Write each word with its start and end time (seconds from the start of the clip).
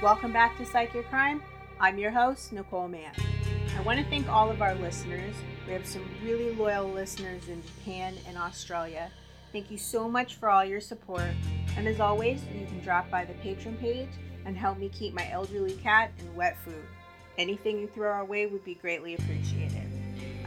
Welcome 0.00 0.32
back 0.32 0.56
to 0.58 0.64
Psych 0.64 0.94
Your 0.94 1.02
Crime. 1.02 1.42
I'm 1.80 1.98
your 1.98 2.12
host, 2.12 2.52
Nicole 2.52 2.86
Mann. 2.86 3.12
I 3.76 3.80
want 3.80 3.98
to 3.98 4.04
thank 4.04 4.28
all 4.28 4.48
of 4.48 4.62
our 4.62 4.76
listeners. 4.76 5.34
We 5.66 5.72
have 5.72 5.84
some 5.84 6.08
really 6.22 6.54
loyal 6.54 6.88
listeners 6.88 7.48
in 7.48 7.60
Japan 7.64 8.14
and 8.28 8.38
Australia. 8.38 9.10
Thank 9.50 9.72
you 9.72 9.76
so 9.76 10.08
much 10.08 10.36
for 10.36 10.50
all 10.50 10.64
your 10.64 10.80
support. 10.80 11.32
And 11.76 11.88
as 11.88 11.98
always, 11.98 12.44
you 12.54 12.64
can 12.66 12.78
drop 12.78 13.10
by 13.10 13.24
the 13.24 13.32
Patreon 13.34 13.80
page 13.80 14.08
and 14.44 14.56
help 14.56 14.78
me 14.78 14.88
keep 14.88 15.14
my 15.14 15.28
elderly 15.32 15.72
cat 15.72 16.12
in 16.20 16.32
wet 16.36 16.56
food. 16.64 16.84
Anything 17.36 17.80
you 17.80 17.88
throw 17.88 18.12
our 18.12 18.24
way 18.24 18.46
would 18.46 18.64
be 18.64 18.74
greatly 18.74 19.16
appreciated. 19.16 19.90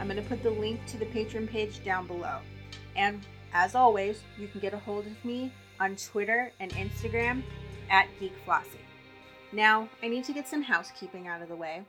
I'm 0.00 0.08
going 0.08 0.16
to 0.16 0.26
put 0.30 0.42
the 0.42 0.48
link 0.50 0.80
to 0.86 0.96
the 0.96 1.06
Patreon 1.06 1.46
page 1.46 1.84
down 1.84 2.06
below. 2.06 2.38
And 2.96 3.20
as 3.52 3.74
always, 3.74 4.22
you 4.38 4.48
can 4.48 4.60
get 4.60 4.72
a 4.72 4.78
hold 4.78 5.06
of 5.06 5.22
me 5.26 5.52
on 5.78 5.96
Twitter 5.96 6.52
and 6.58 6.72
Instagram 6.72 7.42
at 7.90 8.08
GeekFlossy. 8.18 8.78
Now, 9.54 9.90
I 10.02 10.08
need 10.08 10.24
to 10.24 10.32
get 10.32 10.48
some 10.48 10.62
housekeeping 10.62 11.28
out 11.28 11.42
of 11.42 11.48
the 11.50 11.56
way. 11.56 11.84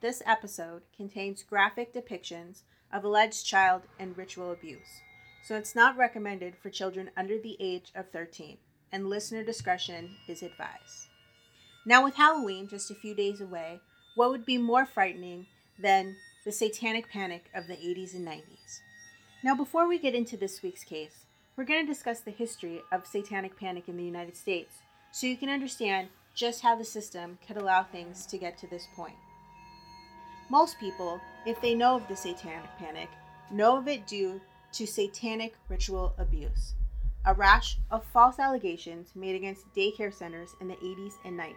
This 0.00 0.20
episode 0.26 0.82
contains 0.96 1.44
graphic 1.44 1.94
depictions 1.94 2.62
of 2.92 3.04
alleged 3.04 3.46
child 3.46 3.82
and 4.00 4.18
ritual 4.18 4.50
abuse, 4.50 5.00
so 5.44 5.54
it's 5.54 5.76
not 5.76 5.96
recommended 5.96 6.56
for 6.56 6.70
children 6.70 7.10
under 7.16 7.38
the 7.38 7.56
age 7.60 7.92
of 7.94 8.10
13, 8.10 8.58
and 8.90 9.08
listener 9.08 9.44
discretion 9.44 10.16
is 10.26 10.42
advised. 10.42 11.08
Now, 11.86 12.02
with 12.02 12.16
Halloween 12.16 12.66
just 12.66 12.90
a 12.90 12.96
few 12.96 13.14
days 13.14 13.40
away, 13.40 13.80
what 14.16 14.30
would 14.30 14.44
be 14.44 14.58
more 14.58 14.84
frightening 14.84 15.46
than 15.78 16.16
the 16.44 16.50
satanic 16.50 17.08
panic 17.08 17.44
of 17.54 17.68
the 17.68 17.76
80s 17.76 18.14
and 18.14 18.26
90s? 18.26 18.80
Now, 19.44 19.54
before 19.54 19.86
we 19.86 20.00
get 20.00 20.16
into 20.16 20.36
this 20.36 20.62
week's 20.64 20.82
case, 20.82 21.26
we're 21.56 21.62
going 21.62 21.86
to 21.86 21.92
discuss 21.92 22.20
the 22.20 22.32
history 22.32 22.82
of 22.90 23.06
satanic 23.06 23.56
panic 23.56 23.88
in 23.88 23.96
the 23.96 24.04
United 24.04 24.36
States 24.36 24.78
so 25.12 25.28
you 25.28 25.36
can 25.36 25.48
understand 25.48 26.08
just 26.38 26.62
how 26.62 26.76
the 26.76 26.84
system 26.84 27.36
could 27.44 27.56
allow 27.56 27.82
things 27.82 28.24
to 28.24 28.38
get 28.38 28.56
to 28.56 28.68
this 28.68 28.86
point. 28.94 29.16
Most 30.48 30.78
people, 30.78 31.20
if 31.44 31.60
they 31.60 31.74
know 31.74 31.96
of 31.96 32.06
the 32.06 32.14
satanic 32.14 32.70
panic, 32.78 33.08
know 33.50 33.76
of 33.76 33.88
it 33.88 34.06
due 34.06 34.40
to 34.74 34.86
satanic 34.86 35.54
ritual 35.68 36.14
abuse, 36.16 36.74
a 37.26 37.34
rash 37.34 37.78
of 37.90 38.04
false 38.12 38.38
allegations 38.38 39.10
made 39.16 39.34
against 39.34 39.66
daycare 39.74 40.14
centers 40.14 40.54
in 40.60 40.68
the 40.68 40.76
80s 40.76 41.14
and 41.24 41.36
90s. 41.36 41.54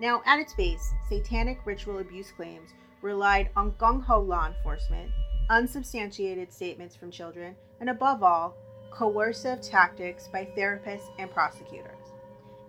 Now, 0.00 0.22
at 0.24 0.38
its 0.38 0.54
base, 0.54 0.94
satanic 1.10 1.60
ritual 1.66 1.98
abuse 1.98 2.32
claims 2.32 2.70
relied 3.02 3.50
on 3.54 3.72
gung 3.72 4.02
ho 4.02 4.18
law 4.18 4.46
enforcement, 4.46 5.10
unsubstantiated 5.50 6.50
statements 6.50 6.96
from 6.96 7.10
children, 7.10 7.54
and 7.80 7.90
above 7.90 8.22
all, 8.22 8.54
coercive 8.90 9.60
tactics 9.60 10.26
by 10.32 10.48
therapists 10.56 11.10
and 11.18 11.30
prosecutors. 11.30 11.99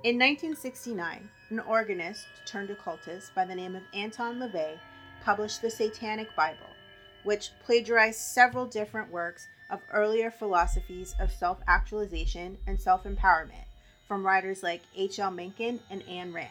In 0.03 0.15
1969, 0.17 1.29
an 1.51 1.59
organist 1.59 2.25
turned 2.47 2.71
occultist 2.71 3.35
by 3.35 3.45
the 3.45 3.53
name 3.53 3.75
of 3.75 3.83
Anton 3.93 4.39
LaVey 4.39 4.79
published 5.23 5.61
the 5.61 5.69
Satanic 5.69 6.35
Bible, 6.35 6.71
which 7.23 7.51
plagiarized 7.63 8.19
several 8.19 8.65
different 8.65 9.11
works 9.11 9.47
of 9.69 9.79
earlier 9.91 10.31
philosophies 10.31 11.13
of 11.19 11.31
self 11.31 11.59
actualization 11.67 12.57
and 12.65 12.81
self 12.81 13.03
empowerment 13.03 13.67
from 14.07 14.25
writers 14.25 14.63
like 14.63 14.81
H.L. 14.95 15.29
Mencken 15.29 15.79
and 15.91 16.03
Ayn 16.07 16.33
Rand. 16.33 16.49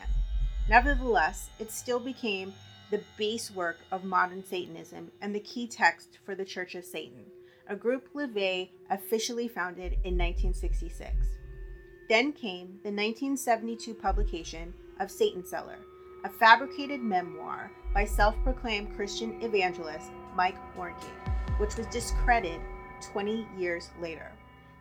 Nevertheless, 0.68 1.50
it 1.58 1.72
still 1.72 1.98
became 1.98 2.54
the 2.92 3.02
base 3.18 3.50
work 3.50 3.78
of 3.90 4.04
modern 4.04 4.44
Satanism 4.44 5.10
and 5.20 5.34
the 5.34 5.40
key 5.40 5.66
text 5.66 6.18
for 6.24 6.36
the 6.36 6.44
Church 6.44 6.76
of 6.76 6.84
Satan, 6.84 7.24
a 7.66 7.74
group 7.74 8.14
LaVey 8.14 8.68
officially 8.90 9.48
founded 9.48 9.94
in 10.04 10.16
1966. 10.16 11.39
Then 12.10 12.32
came 12.32 12.80
the 12.82 12.90
1972 12.90 13.94
publication 13.94 14.74
of 14.98 15.12
Satan 15.12 15.46
Seller, 15.46 15.78
a 16.24 16.28
fabricated 16.28 17.00
memoir 17.00 17.70
by 17.94 18.04
self 18.04 18.34
proclaimed 18.42 18.96
Christian 18.96 19.40
evangelist 19.40 20.10
Mike 20.34 20.56
Warnke, 20.76 21.06
which 21.58 21.76
was 21.76 21.86
discredited 21.86 22.60
20 23.12 23.46
years 23.56 23.90
later. 24.00 24.32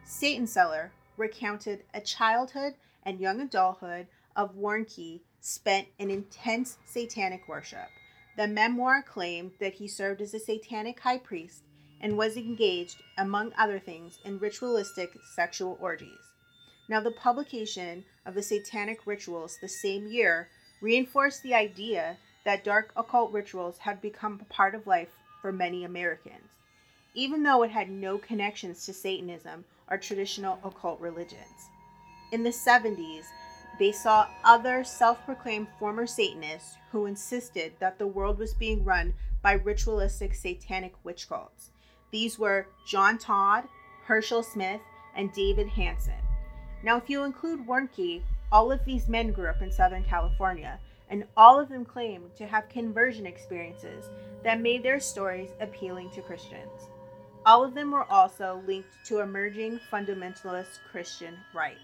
Satan 0.06 0.48
Seller 0.48 0.92
recounted 1.18 1.84
a 1.94 2.02
childhood 2.02 2.74
and 3.04 3.20
young 3.20 3.42
adulthood 3.42 4.08
of 4.36 4.56
Warnke 4.56 5.22
spent 5.40 5.88
in 6.00 6.10
intense 6.10 6.80
satanic 6.88 7.48
worship. 7.48 7.90
The 8.38 8.48
memoir 8.48 9.04
claimed 9.04 9.52
that 9.60 9.76
he 9.76 9.88
served 9.88 10.22
as 10.22 10.34
a 10.34 10.40
satanic 10.40 11.00
high 11.00 11.20
priest 11.20 11.62
and 12.02 12.18
was 12.18 12.38
engaged, 12.38 13.04
among 13.20 13.54
other 13.56 13.78
things, 13.78 14.18
in 14.26 14.40
ritualistic 14.40 15.12
sexual 15.36 15.78
orgies. 15.80 16.29
Now, 16.90 17.00
the 17.00 17.12
publication 17.12 18.04
of 18.26 18.34
the 18.34 18.42
Satanic 18.42 19.06
Rituals 19.06 19.60
the 19.62 19.70
same 19.70 20.08
year 20.08 20.50
reinforced 20.82 21.44
the 21.44 21.54
idea 21.54 22.18
that 22.46 22.64
dark 22.64 22.92
occult 22.96 23.32
rituals 23.32 23.78
had 23.78 24.02
become 24.02 24.40
a 24.42 24.52
part 24.52 24.74
of 24.74 24.88
life 24.88 25.10
for 25.40 25.52
many 25.52 25.84
Americans, 25.84 26.50
even 27.14 27.44
though 27.44 27.62
it 27.62 27.70
had 27.70 27.92
no 27.92 28.18
connections 28.18 28.86
to 28.86 28.94
Satanism 28.94 29.66
or 29.88 30.00
traditional 30.00 30.58
occult 30.64 31.00
religions. 31.00 31.70
In 32.32 32.42
the 32.42 32.50
70s, 32.50 33.26
they 33.78 33.92
saw 33.92 34.28
other 34.44 34.84
self 34.84 35.24
proclaimed 35.26 35.68
former 35.78 36.08
Satanists 36.08 36.76
who 36.92 37.06
insisted 37.06 37.74
that 37.80 38.00
the 38.00 38.08
world 38.08 38.40
was 38.40 38.56
being 38.56 38.84
run 38.84 39.14
by 39.44 39.54
ritualistic 39.54 40.34
satanic 40.34 40.94
witch 41.04 41.30
cults. 41.30 41.70
These 42.12 42.40
were 42.40 42.68
John 42.88 43.20
Todd, 43.20 43.66
Herschel 44.06 44.42
Smith, 44.42 44.82
and 45.16 45.32
David 45.34 45.70
Hanson. 45.70 46.29
Now, 46.84 46.98
if 46.98 47.10
you 47.10 47.24
include 47.24 47.68
Warnke, 47.68 48.22
all 48.52 48.72
of 48.72 48.84
these 48.86 49.08
men 49.08 49.32
grew 49.32 49.48
up 49.48 49.62
in 49.62 49.72
Southern 49.72 50.04
California, 50.04 50.80
and 51.10 51.26
all 51.36 51.60
of 51.60 51.70
them 51.70 51.86
claim 51.86 52.32
to 52.38 52.46
have 52.46 52.70
conversion 52.70 53.26
experiences 53.26 54.06
that 54.44 54.62
made 54.62 54.84
their 54.84 55.00
stories 55.00 55.50
appealing 55.60 56.10
to 56.12 56.22
Christians. 56.22 56.88
All 57.46 57.64
of 57.64 57.74
them 57.74 57.92
were 57.92 58.10
also 58.12 58.62
linked 58.68 58.90
to 59.06 59.20
emerging 59.20 59.80
fundamentalist 59.92 60.80
Christian 60.92 61.38
right. 61.54 61.78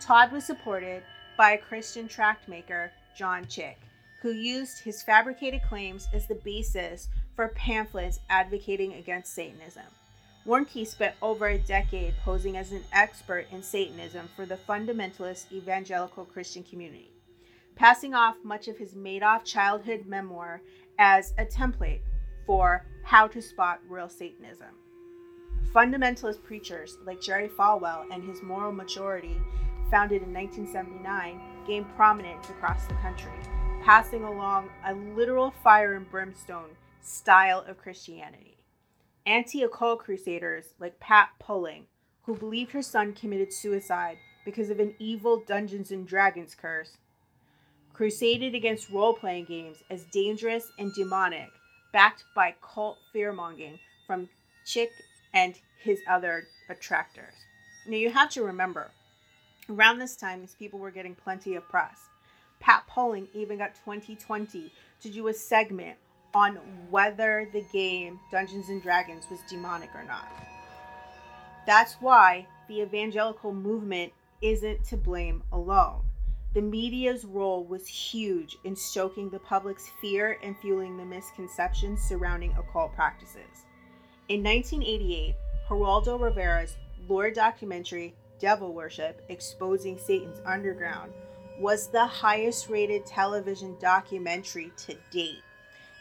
Todd 0.00 0.32
was 0.32 0.44
supported 0.44 1.02
by 1.36 1.52
a 1.52 1.58
Christian 1.58 2.08
tract 2.08 2.48
maker, 2.48 2.90
John 3.16 3.46
Chick, 3.46 3.78
who 4.20 4.32
used 4.32 4.80
his 4.80 5.02
fabricated 5.02 5.62
claims 5.68 6.08
as 6.12 6.26
the 6.26 6.34
basis 6.36 7.08
for 7.36 7.48
pamphlets 7.48 8.20
advocating 8.28 8.94
against 8.94 9.34
Satanism. 9.34 9.84
Warnke 10.44 10.84
spent 10.84 11.14
over 11.22 11.46
a 11.46 11.58
decade 11.58 12.14
posing 12.24 12.56
as 12.56 12.72
an 12.72 12.82
expert 12.92 13.46
in 13.52 13.62
Satanism 13.62 14.28
for 14.34 14.44
the 14.44 14.56
fundamentalist 14.56 15.52
evangelical 15.52 16.24
Christian 16.24 16.64
community, 16.64 17.12
passing 17.76 18.12
off 18.12 18.36
much 18.42 18.66
of 18.66 18.76
his 18.76 18.94
Madoff 18.94 19.44
childhood 19.44 20.04
memoir 20.04 20.60
as 20.98 21.32
a 21.38 21.44
template 21.44 22.00
for 22.44 22.84
how 23.04 23.28
to 23.28 23.40
spot 23.40 23.78
real 23.88 24.08
Satanism. 24.08 24.74
Fundamentalist 25.72 26.42
preachers 26.42 26.98
like 27.06 27.20
Jerry 27.20 27.48
Falwell 27.48 28.06
and 28.12 28.24
his 28.24 28.42
Moral 28.42 28.72
Majority, 28.72 29.40
founded 29.92 30.22
in 30.22 30.34
1979, 30.34 31.40
gained 31.68 31.94
prominence 31.94 32.50
across 32.50 32.84
the 32.86 32.94
country, 32.94 33.30
passing 33.84 34.24
along 34.24 34.70
a 34.84 34.92
literal 34.92 35.52
fire 35.62 35.94
and 35.94 36.10
brimstone 36.10 36.70
style 37.00 37.64
of 37.68 37.78
Christianity 37.78 38.61
anti 39.26 39.62
occult 39.62 40.00
crusaders 40.00 40.74
like 40.78 41.00
Pat 41.00 41.30
Pulling, 41.38 41.86
who 42.24 42.36
believed 42.36 42.72
her 42.72 42.82
son 42.82 43.12
committed 43.12 43.52
suicide 43.52 44.18
because 44.44 44.70
of 44.70 44.80
an 44.80 44.94
evil 44.98 45.42
Dungeons 45.46 45.90
and 45.90 46.06
Dragons 46.06 46.54
curse, 46.54 46.96
crusaded 47.92 48.54
against 48.54 48.90
role 48.90 49.14
playing 49.14 49.44
games 49.44 49.78
as 49.90 50.04
dangerous 50.12 50.70
and 50.78 50.92
demonic, 50.94 51.48
backed 51.92 52.24
by 52.34 52.54
cult 52.60 52.98
fearmongering 53.14 53.78
from 54.06 54.28
Chick 54.66 54.90
and 55.34 55.54
his 55.82 56.00
other 56.08 56.44
attractors. 56.68 57.34
Now, 57.86 57.96
you 57.96 58.10
have 58.10 58.30
to 58.30 58.42
remember, 58.42 58.90
around 59.68 59.98
this 59.98 60.16
time, 60.16 60.40
these 60.40 60.54
people 60.54 60.78
were 60.78 60.90
getting 60.90 61.14
plenty 61.14 61.54
of 61.54 61.68
press. 61.68 61.98
Pat 62.60 62.86
Pulling 62.86 63.28
even 63.34 63.58
got 63.58 63.74
20/20 63.84 64.70
to 65.00 65.08
do 65.10 65.26
a 65.26 65.34
segment 65.34 65.98
on 66.34 66.56
whether 66.90 67.48
the 67.52 67.64
game 67.72 68.20
Dungeons 68.30 68.68
and 68.68 68.82
Dragons 68.82 69.24
was 69.30 69.40
demonic 69.48 69.90
or 69.94 70.04
not. 70.04 70.28
That's 71.66 71.94
why 71.94 72.46
the 72.68 72.80
evangelical 72.80 73.52
movement 73.52 74.12
isn't 74.40 74.84
to 74.86 74.96
blame 74.96 75.42
alone. 75.52 76.02
The 76.54 76.62
media's 76.62 77.24
role 77.24 77.64
was 77.64 77.86
huge 77.86 78.58
in 78.64 78.76
stoking 78.76 79.30
the 79.30 79.38
public's 79.38 79.88
fear 80.00 80.38
and 80.42 80.56
fueling 80.58 80.96
the 80.96 81.04
misconceptions 81.04 82.02
surrounding 82.02 82.52
occult 82.58 82.94
practices. 82.94 83.64
In 84.28 84.42
1988, 84.42 85.34
Geraldo 85.68 86.20
Rivera's 86.20 86.76
lore 87.08 87.30
documentary 87.30 88.14
Devil 88.38 88.74
Worship 88.74 89.24
Exposing 89.28 89.98
Satan's 89.98 90.40
Underground 90.44 91.12
was 91.58 91.88
the 91.88 92.04
highest 92.04 92.68
rated 92.68 93.06
television 93.06 93.76
documentary 93.80 94.72
to 94.76 94.96
date 95.10 95.42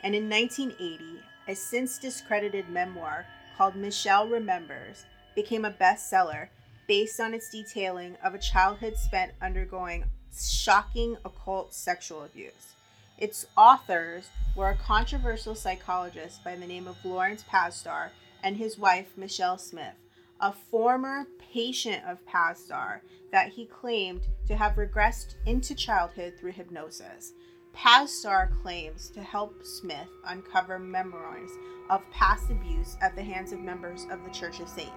and 0.03 0.15
in 0.15 0.29
1980, 0.29 1.21
a 1.47 1.55
since 1.55 1.97
discredited 1.97 2.69
memoir 2.69 3.25
called 3.57 3.75
Michelle 3.75 4.27
Remembers 4.27 5.05
became 5.35 5.65
a 5.65 5.71
bestseller 5.71 6.49
based 6.87 7.19
on 7.19 7.33
its 7.33 7.49
detailing 7.49 8.17
of 8.23 8.33
a 8.33 8.39
childhood 8.39 8.97
spent 8.97 9.31
undergoing 9.41 10.03
Shocking 10.35 11.17
Occult 11.25 11.73
Sexual 11.73 12.23
Abuse. 12.23 12.75
Its 13.17 13.45
authors 13.55 14.29
were 14.55 14.69
a 14.69 14.75
controversial 14.75 15.53
psychologist 15.53 16.43
by 16.43 16.55
the 16.55 16.65
name 16.65 16.87
of 16.87 17.03
Lawrence 17.05 17.43
Pazder 17.43 18.09
and 18.43 18.57
his 18.57 18.79
wife, 18.79 19.09
Michelle 19.15 19.57
Smith, 19.57 19.95
a 20.39 20.51
former 20.51 21.27
patient 21.53 22.03
of 22.07 22.25
Pazder 22.25 23.01
that 23.31 23.49
he 23.49 23.65
claimed 23.65 24.21
to 24.47 24.55
have 24.55 24.73
regressed 24.73 25.35
into 25.45 25.75
childhood 25.75 26.33
through 26.39 26.53
hypnosis. 26.53 27.33
Pazder 27.75 28.49
claims 28.61 29.09
to 29.09 29.21
help 29.21 29.65
Smith 29.65 30.09
uncover 30.25 30.77
memories 30.77 31.51
of 31.89 32.09
past 32.11 32.49
abuse 32.49 32.97
at 33.01 33.15
the 33.15 33.23
hands 33.23 33.51
of 33.51 33.59
members 33.59 34.05
of 34.11 34.23
the 34.23 34.29
Church 34.29 34.59
of 34.59 34.69
Satan, 34.69 34.91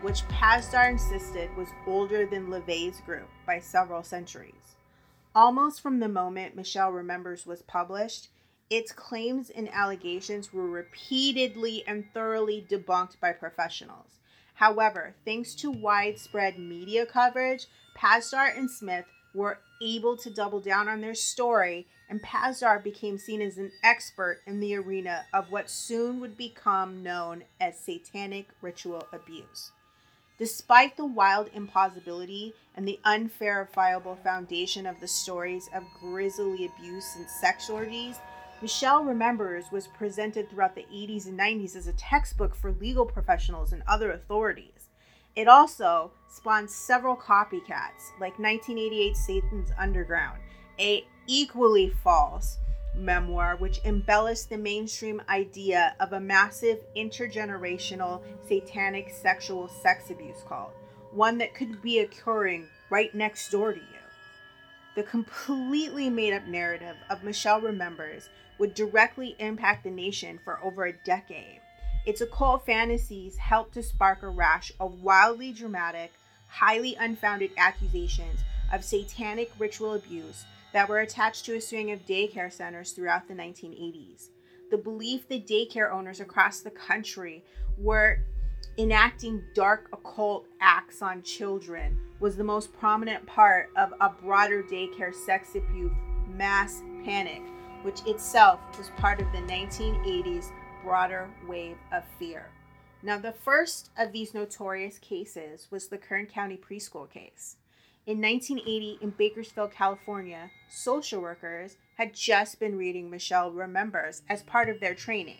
which 0.00 0.26
Pazder 0.28 0.90
insisted 0.90 1.54
was 1.56 1.68
older 1.86 2.26
than 2.26 2.48
LaVey's 2.48 3.00
group 3.02 3.28
by 3.46 3.58
several 3.58 4.02
centuries. 4.02 4.76
Almost 5.34 5.80
from 5.80 6.00
the 6.00 6.08
moment 6.08 6.56
Michelle 6.56 6.90
Remembers 6.90 7.46
was 7.46 7.62
published, 7.62 8.28
its 8.70 8.92
claims 8.92 9.50
and 9.50 9.68
allegations 9.72 10.52
were 10.52 10.68
repeatedly 10.68 11.84
and 11.86 12.04
thoroughly 12.14 12.66
debunked 12.70 13.20
by 13.20 13.32
professionals. 13.32 14.18
However, 14.54 15.14
thanks 15.24 15.54
to 15.56 15.70
widespread 15.70 16.58
media 16.58 17.04
coverage, 17.04 17.66
Pazder 17.96 18.56
and 18.56 18.70
Smith 18.70 19.06
were 19.34 19.58
able 19.82 20.16
to 20.18 20.30
double 20.30 20.60
down 20.60 20.88
on 20.88 21.00
their 21.00 21.14
story, 21.14 21.86
and 22.12 22.22
Pazder 22.22 22.84
became 22.84 23.16
seen 23.16 23.40
as 23.40 23.56
an 23.56 23.72
expert 23.82 24.42
in 24.46 24.60
the 24.60 24.76
arena 24.76 25.24
of 25.32 25.50
what 25.50 25.70
soon 25.70 26.20
would 26.20 26.36
become 26.36 27.02
known 27.02 27.42
as 27.58 27.78
satanic 27.78 28.48
ritual 28.60 29.08
abuse. 29.14 29.70
Despite 30.36 30.98
the 30.98 31.06
wild 31.06 31.50
implausibility 31.54 32.52
and 32.76 32.86
the 32.86 33.00
unverifiable 33.06 34.16
foundation 34.16 34.84
of 34.84 35.00
the 35.00 35.08
stories 35.08 35.70
of 35.74 35.84
grisly 35.98 36.66
abuse 36.66 37.16
and 37.16 37.26
sex 37.30 37.70
orgies, 37.70 38.16
Michelle 38.60 39.04
Remembers 39.04 39.72
was 39.72 39.86
presented 39.86 40.50
throughout 40.50 40.74
the 40.74 40.86
80s 40.92 41.24
and 41.24 41.40
90s 41.40 41.76
as 41.76 41.86
a 41.86 41.94
textbook 41.94 42.54
for 42.54 42.72
legal 42.72 43.06
professionals 43.06 43.72
and 43.72 43.82
other 43.88 44.12
authorities. 44.12 44.90
It 45.34 45.48
also 45.48 46.10
spawned 46.28 46.68
several 46.68 47.16
copycats, 47.16 48.12
like 48.20 48.38
1988 48.38 49.16
Satan's 49.16 49.70
Underground, 49.78 50.40
a 50.78 51.04
equally 51.26 51.90
false 51.90 52.58
memoir 52.94 53.56
which 53.56 53.80
embellished 53.84 54.50
the 54.50 54.58
mainstream 54.58 55.22
idea 55.28 55.94
of 55.98 56.12
a 56.12 56.20
massive 56.20 56.80
intergenerational 56.96 58.22
satanic 58.46 59.10
sexual 59.10 59.68
sex 59.68 60.10
abuse 60.10 60.42
cult, 60.48 60.74
one 61.10 61.38
that 61.38 61.54
could 61.54 61.80
be 61.80 62.00
occurring 62.00 62.66
right 62.90 63.14
next 63.14 63.50
door 63.50 63.72
to 63.72 63.80
you. 63.80 63.86
The 64.94 65.02
completely 65.04 66.10
made 66.10 66.34
up 66.34 66.46
narrative 66.46 66.96
of 67.08 67.24
Michelle 67.24 67.60
Remembers 67.60 68.28
would 68.58 68.74
directly 68.74 69.36
impact 69.38 69.84
the 69.84 69.90
nation 69.90 70.38
for 70.44 70.62
over 70.62 70.84
a 70.84 70.92
decade 70.92 71.60
its 72.04 72.20
occult 72.20 72.66
fantasies 72.66 73.36
helped 73.36 73.74
to 73.74 73.82
spark 73.82 74.22
a 74.22 74.28
rash 74.28 74.72
of 74.80 75.02
wildly 75.02 75.52
dramatic, 75.52 76.12
highly 76.48 76.96
unfounded 76.96 77.52
accusations 77.56 78.40
of 78.72 78.84
satanic 78.84 79.52
ritual 79.58 79.94
abuse 79.94 80.44
that 80.72 80.88
were 80.88 81.00
attached 81.00 81.44
to 81.46 81.56
a 81.56 81.60
string 81.60 81.90
of 81.90 82.06
daycare 82.06 82.52
centers 82.52 82.92
throughout 82.92 83.28
the 83.28 83.34
1980s. 83.34 84.28
The 84.70 84.78
belief 84.78 85.28
that 85.28 85.46
daycare 85.46 85.92
owners 85.92 86.20
across 86.20 86.60
the 86.60 86.70
country 86.70 87.44
were 87.76 88.18
enacting 88.78 89.42
dark 89.54 89.88
occult 89.92 90.46
acts 90.60 91.02
on 91.02 91.22
children 91.22 91.98
was 92.20 92.36
the 92.36 92.44
most 92.44 92.72
prominent 92.72 93.26
part 93.26 93.68
of 93.76 93.92
a 94.00 94.08
broader 94.08 94.62
daycare 94.62 95.14
sex 95.14 95.54
abuse 95.54 95.92
mass 96.28 96.82
panic, 97.04 97.42
which 97.82 98.00
itself 98.06 98.60
was 98.78 98.90
part 98.96 99.20
of 99.20 99.30
the 99.32 99.38
1980s 99.38 100.46
broader 100.82 101.28
wave 101.46 101.76
of 101.92 102.04
fear. 102.18 102.48
Now, 103.02 103.18
the 103.18 103.32
first 103.32 103.90
of 103.98 104.12
these 104.12 104.32
notorious 104.32 104.98
cases 104.98 105.66
was 105.70 105.88
the 105.88 105.98
Kern 105.98 106.26
County 106.26 106.56
preschool 106.56 107.10
case. 107.10 107.56
In 108.06 108.20
1980, 108.20 108.98
in 109.00 109.10
Bakersfield, 109.10 109.72
California, 109.72 110.50
social 110.68 111.20
workers 111.20 111.76
had 111.96 112.14
just 112.14 112.58
been 112.58 112.76
reading 112.76 113.08
Michelle 113.08 113.50
Remembers 113.50 114.22
as 114.28 114.42
part 114.42 114.68
of 114.68 114.80
their 114.80 114.94
training. 114.94 115.38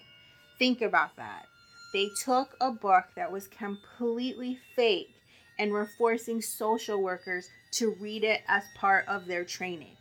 Think 0.58 0.80
about 0.80 1.16
that. 1.16 1.46
They 1.92 2.08
took 2.24 2.56
a 2.60 2.70
book 2.70 3.06
that 3.16 3.32
was 3.32 3.48
completely 3.48 4.58
fake 4.76 5.10
and 5.58 5.72
were 5.72 5.90
forcing 5.98 6.40
social 6.40 7.02
workers 7.02 7.48
to 7.72 7.96
read 8.00 8.22
it 8.22 8.42
as 8.46 8.62
part 8.76 9.06
of 9.08 9.26
their 9.26 9.44
training 9.44 9.96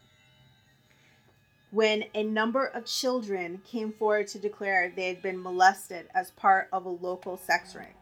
when 1.72 2.04
a 2.14 2.24
number 2.24 2.66
of 2.66 2.86
children 2.86 3.62
came 3.66 3.94
forward 3.94 4.28
to 4.28 4.38
declare 4.38 4.92
they 4.94 5.08
had 5.08 5.22
been 5.22 5.42
molested 5.42 6.06
as 6.14 6.32
part 6.32 6.68
of 6.72 6.86
a 6.86 6.90
local 6.90 7.38
sex 7.38 7.76
ring. 7.76 7.94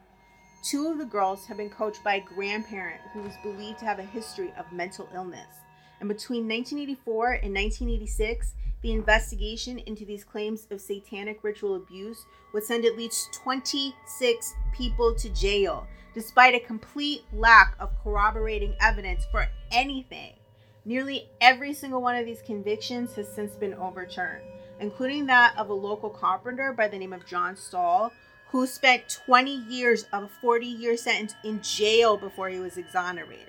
Two 0.62 0.88
of 0.88 0.98
the 0.98 1.06
girls 1.06 1.46
have 1.46 1.56
been 1.56 1.70
coached 1.70 2.04
by 2.04 2.16
a 2.16 2.20
grandparent 2.20 3.00
who 3.12 3.22
was 3.22 3.32
believed 3.42 3.78
to 3.78 3.86
have 3.86 3.98
a 3.98 4.02
history 4.02 4.52
of 4.58 4.70
mental 4.70 5.08
illness. 5.14 5.48
And 6.00 6.08
between 6.08 6.46
1984 6.46 7.32
and 7.42 7.54
1986, 7.54 8.54
the 8.82 8.92
investigation 8.92 9.78
into 9.80 10.04
these 10.04 10.22
claims 10.22 10.66
of 10.70 10.80
satanic 10.80 11.42
ritual 11.42 11.76
abuse 11.76 12.26
would 12.52 12.64
send 12.64 12.84
at 12.84 12.96
least 12.96 13.32
26 13.42 14.54
people 14.74 15.14
to 15.14 15.30
jail, 15.30 15.86
despite 16.14 16.54
a 16.54 16.60
complete 16.60 17.22
lack 17.32 17.74
of 17.80 17.90
corroborating 18.02 18.74
evidence 18.80 19.24
for 19.30 19.46
anything. 19.70 20.34
Nearly 20.84 21.28
every 21.40 21.72
single 21.72 22.02
one 22.02 22.16
of 22.16 22.26
these 22.26 22.42
convictions 22.42 23.14
has 23.14 23.28
since 23.28 23.54
been 23.54 23.74
overturned, 23.74 24.44
including 24.78 25.26
that 25.26 25.54
of 25.56 25.70
a 25.70 25.74
local 25.74 26.10
carpenter 26.10 26.72
by 26.72 26.88
the 26.88 26.98
name 26.98 27.12
of 27.12 27.26
John 27.26 27.56
Stoll, 27.56 28.12
who 28.50 28.66
spent 28.66 29.20
20 29.26 29.54
years 29.68 30.04
of 30.12 30.24
a 30.24 30.28
40 30.28 30.66
year 30.66 30.96
sentence 30.96 31.34
in 31.44 31.62
jail 31.62 32.16
before 32.16 32.48
he 32.48 32.58
was 32.58 32.76
exonerated. 32.76 33.46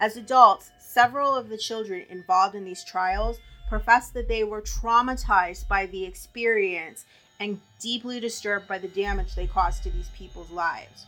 As 0.00 0.16
adults, 0.16 0.70
several 0.78 1.34
of 1.34 1.48
the 1.48 1.58
children 1.58 2.04
involved 2.08 2.54
in 2.54 2.64
these 2.64 2.84
trials 2.84 3.38
professed 3.68 4.14
that 4.14 4.28
they 4.28 4.44
were 4.44 4.62
traumatized 4.62 5.68
by 5.68 5.86
the 5.86 6.04
experience 6.04 7.04
and 7.40 7.60
deeply 7.80 8.20
disturbed 8.20 8.68
by 8.68 8.78
the 8.78 8.88
damage 8.88 9.34
they 9.34 9.46
caused 9.46 9.82
to 9.82 9.90
these 9.90 10.10
people's 10.16 10.50
lives. 10.50 11.06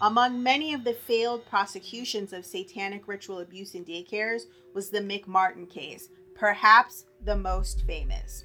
Among 0.00 0.42
many 0.42 0.74
of 0.74 0.84
the 0.84 0.92
failed 0.92 1.44
prosecutions 1.46 2.32
of 2.32 2.46
satanic 2.46 3.08
ritual 3.08 3.40
abuse 3.40 3.74
in 3.74 3.84
daycares 3.84 4.42
was 4.74 4.90
the 4.90 5.00
McMartin 5.00 5.68
case, 5.68 6.08
perhaps 6.34 7.04
the 7.24 7.36
most 7.36 7.84
famous. 7.86 8.44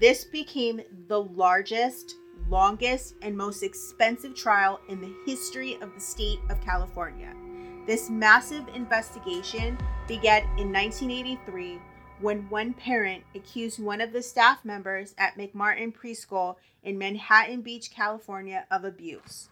This 0.00 0.24
became 0.24 0.82
the 1.08 1.22
largest, 1.22 2.14
longest, 2.48 3.14
and 3.22 3.36
most 3.36 3.62
expensive 3.62 4.34
trial 4.34 4.80
in 4.88 5.00
the 5.00 5.14
history 5.26 5.78
of 5.80 5.94
the 5.94 6.00
state 6.00 6.40
of 6.50 6.60
California. 6.60 7.34
This 7.86 8.10
massive 8.10 8.68
investigation 8.74 9.78
began 10.06 10.42
in 10.58 10.72
1983 10.72 11.80
when 12.20 12.48
one 12.48 12.72
parent 12.72 13.24
accused 13.34 13.82
one 13.82 14.00
of 14.00 14.12
the 14.12 14.22
staff 14.22 14.64
members 14.64 15.14
at 15.18 15.36
McMartin 15.36 15.92
Preschool 15.92 16.56
in 16.84 16.96
Manhattan 16.96 17.62
Beach, 17.62 17.90
California, 17.90 18.66
of 18.70 18.84
abuse. 18.84 19.48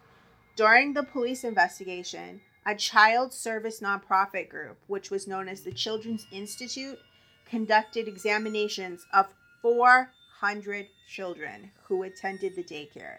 During 0.54 0.92
the 0.92 1.02
police 1.02 1.42
investigation, 1.42 2.40
a 2.64 2.74
child 2.74 3.32
service 3.32 3.80
nonprofit 3.80 4.48
group, 4.48 4.76
which 4.86 5.10
was 5.10 5.26
known 5.26 5.48
as 5.48 5.62
the 5.62 5.72
Children's 5.72 6.26
Institute, 6.30 6.98
conducted 7.46 8.06
examinations 8.06 9.04
of 9.12 9.26
400 10.40 10.86
children 11.06 11.70
who 11.84 12.02
attended 12.02 12.56
the 12.56 12.62
daycare. 12.62 13.18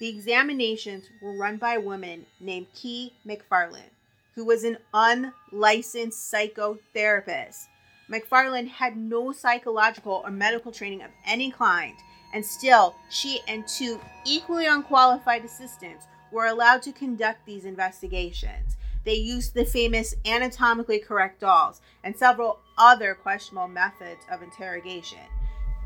The 0.00 0.08
examinations 0.08 1.04
were 1.22 1.36
run 1.36 1.58
by 1.58 1.74
a 1.74 1.80
woman 1.80 2.26
named 2.40 2.66
Kee 2.74 3.12
MacFarlane, 3.24 3.90
who 4.34 4.44
was 4.44 4.64
an 4.64 4.78
unlicensed 4.92 6.32
psychotherapist. 6.32 7.66
MacFarlane 8.08 8.66
had 8.66 8.96
no 8.96 9.32
psychological 9.32 10.22
or 10.24 10.30
medical 10.30 10.72
training 10.72 11.02
of 11.02 11.10
any 11.24 11.52
kind, 11.52 11.94
and 12.34 12.44
still, 12.44 12.96
she 13.10 13.40
and 13.46 13.66
two 13.68 14.00
equally 14.24 14.66
unqualified 14.66 15.44
assistants 15.44 16.06
were 16.32 16.46
allowed 16.46 16.82
to 16.82 16.92
conduct 16.92 17.46
these 17.46 17.64
investigations. 17.64 18.76
They 19.04 19.14
used 19.14 19.54
the 19.54 19.64
famous 19.64 20.16
anatomically 20.26 20.98
correct 20.98 21.40
dolls 21.40 21.80
and 22.02 22.16
several 22.16 22.58
other 22.76 23.14
questionable 23.14 23.68
methods 23.68 24.24
of 24.30 24.42
interrogation. 24.42 25.20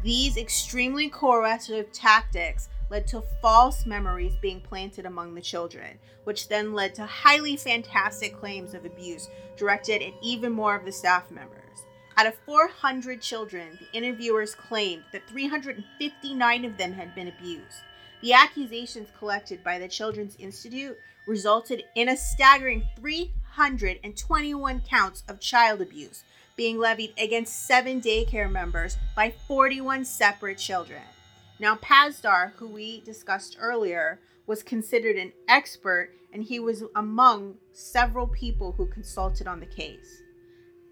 These 0.02 0.38
extremely 0.38 1.10
coercive 1.10 1.92
tactics 1.92 2.70
led 2.88 3.06
to 3.08 3.22
false 3.42 3.84
memories 3.84 4.34
being 4.40 4.62
planted 4.62 5.04
among 5.04 5.34
the 5.34 5.42
children, 5.42 5.98
which 6.24 6.48
then 6.48 6.72
led 6.72 6.94
to 6.94 7.04
highly 7.04 7.56
fantastic 7.56 8.38
claims 8.40 8.72
of 8.72 8.86
abuse 8.86 9.28
directed 9.56 10.02
at 10.02 10.14
even 10.22 10.52
more 10.52 10.74
of 10.74 10.86
the 10.86 10.92
staff 10.92 11.30
members. 11.30 11.84
Out 12.16 12.26
of 12.26 12.34
400 12.46 13.20
children, 13.20 13.78
the 13.78 13.96
interviewers 13.96 14.54
claimed 14.54 15.04
that 15.12 15.28
359 15.28 16.64
of 16.64 16.78
them 16.78 16.94
had 16.94 17.14
been 17.14 17.28
abused. 17.28 17.82
The 18.22 18.32
accusations 18.32 19.08
collected 19.18 19.62
by 19.62 19.78
the 19.78 19.88
Children's 19.88 20.36
Institute 20.36 20.96
resulted 21.26 21.84
in 21.94 22.08
a 22.08 22.16
staggering 22.16 22.84
321 22.96 24.80
counts 24.88 25.24
of 25.28 25.40
child 25.40 25.82
abuse 25.82 26.24
being 26.60 26.78
levied 26.78 27.14
against 27.16 27.66
seven 27.66 28.02
daycare 28.02 28.52
members 28.52 28.98
by 29.16 29.32
41 29.48 30.04
separate 30.04 30.58
children. 30.58 31.00
Now, 31.58 31.76
Pazder, 31.76 32.52
who 32.56 32.68
we 32.68 33.00
discussed 33.00 33.56
earlier, 33.58 34.20
was 34.46 34.62
considered 34.62 35.16
an 35.16 35.32
expert 35.48 36.10
and 36.34 36.44
he 36.44 36.60
was 36.60 36.84
among 36.96 37.54
several 37.72 38.26
people 38.26 38.72
who 38.72 38.84
consulted 38.84 39.46
on 39.46 39.58
the 39.58 39.64
case. 39.64 40.20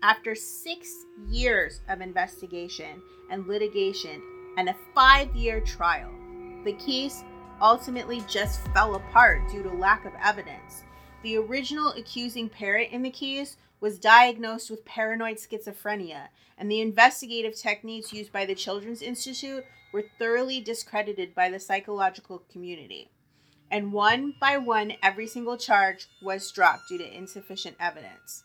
After 0.02 0.34
six 0.34 0.88
years 1.28 1.82
of 1.90 2.00
investigation 2.00 3.02
and 3.30 3.46
litigation 3.46 4.22
and 4.56 4.70
a 4.70 4.76
five 4.94 5.36
year 5.36 5.60
trial, 5.60 6.10
the 6.64 6.72
case 6.72 7.24
ultimately 7.60 8.24
just 8.26 8.66
fell 8.68 8.94
apart 8.94 9.50
due 9.50 9.62
to 9.64 9.68
lack 9.68 10.06
of 10.06 10.14
evidence. 10.24 10.84
The 11.22 11.36
original 11.36 11.90
accusing 11.90 12.48
parent 12.48 12.90
in 12.90 13.02
the 13.02 13.10
case 13.10 13.58
was 13.80 13.98
diagnosed 13.98 14.70
with 14.70 14.84
paranoid 14.84 15.36
schizophrenia, 15.36 16.28
and 16.56 16.70
the 16.70 16.80
investigative 16.80 17.56
techniques 17.56 18.12
used 18.12 18.32
by 18.32 18.44
the 18.44 18.54
Children's 18.54 19.02
Institute 19.02 19.64
were 19.92 20.04
thoroughly 20.18 20.60
discredited 20.60 21.34
by 21.34 21.48
the 21.50 21.60
psychological 21.60 22.42
community. 22.50 23.10
And 23.70 23.92
one 23.92 24.34
by 24.40 24.56
one, 24.56 24.94
every 25.02 25.26
single 25.26 25.56
charge 25.56 26.08
was 26.22 26.50
dropped 26.50 26.88
due 26.88 26.98
to 26.98 27.16
insufficient 27.16 27.76
evidence. 27.78 28.42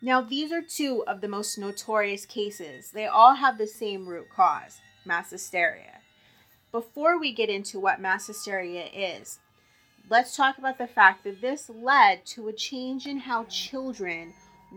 Now, 0.00 0.20
these 0.20 0.52
are 0.52 0.62
two 0.62 1.04
of 1.06 1.20
the 1.20 1.28
most 1.28 1.58
notorious 1.58 2.26
cases. 2.26 2.90
They 2.90 3.06
all 3.06 3.36
have 3.36 3.56
the 3.58 3.66
same 3.66 4.06
root 4.06 4.26
cause 4.34 4.78
mass 5.06 5.30
hysteria. 5.30 6.00
Before 6.72 7.18
we 7.18 7.32
get 7.32 7.48
into 7.48 7.78
what 7.78 8.00
mass 8.00 8.26
hysteria 8.26 8.86
is, 8.86 9.38
let's 10.10 10.36
talk 10.36 10.58
about 10.58 10.78
the 10.78 10.86
fact 10.86 11.24
that 11.24 11.40
this 11.40 11.70
led 11.70 12.26
to 12.26 12.48
a 12.48 12.52
change 12.52 13.06
in 13.06 13.18
how 13.18 13.44
children 13.44 14.34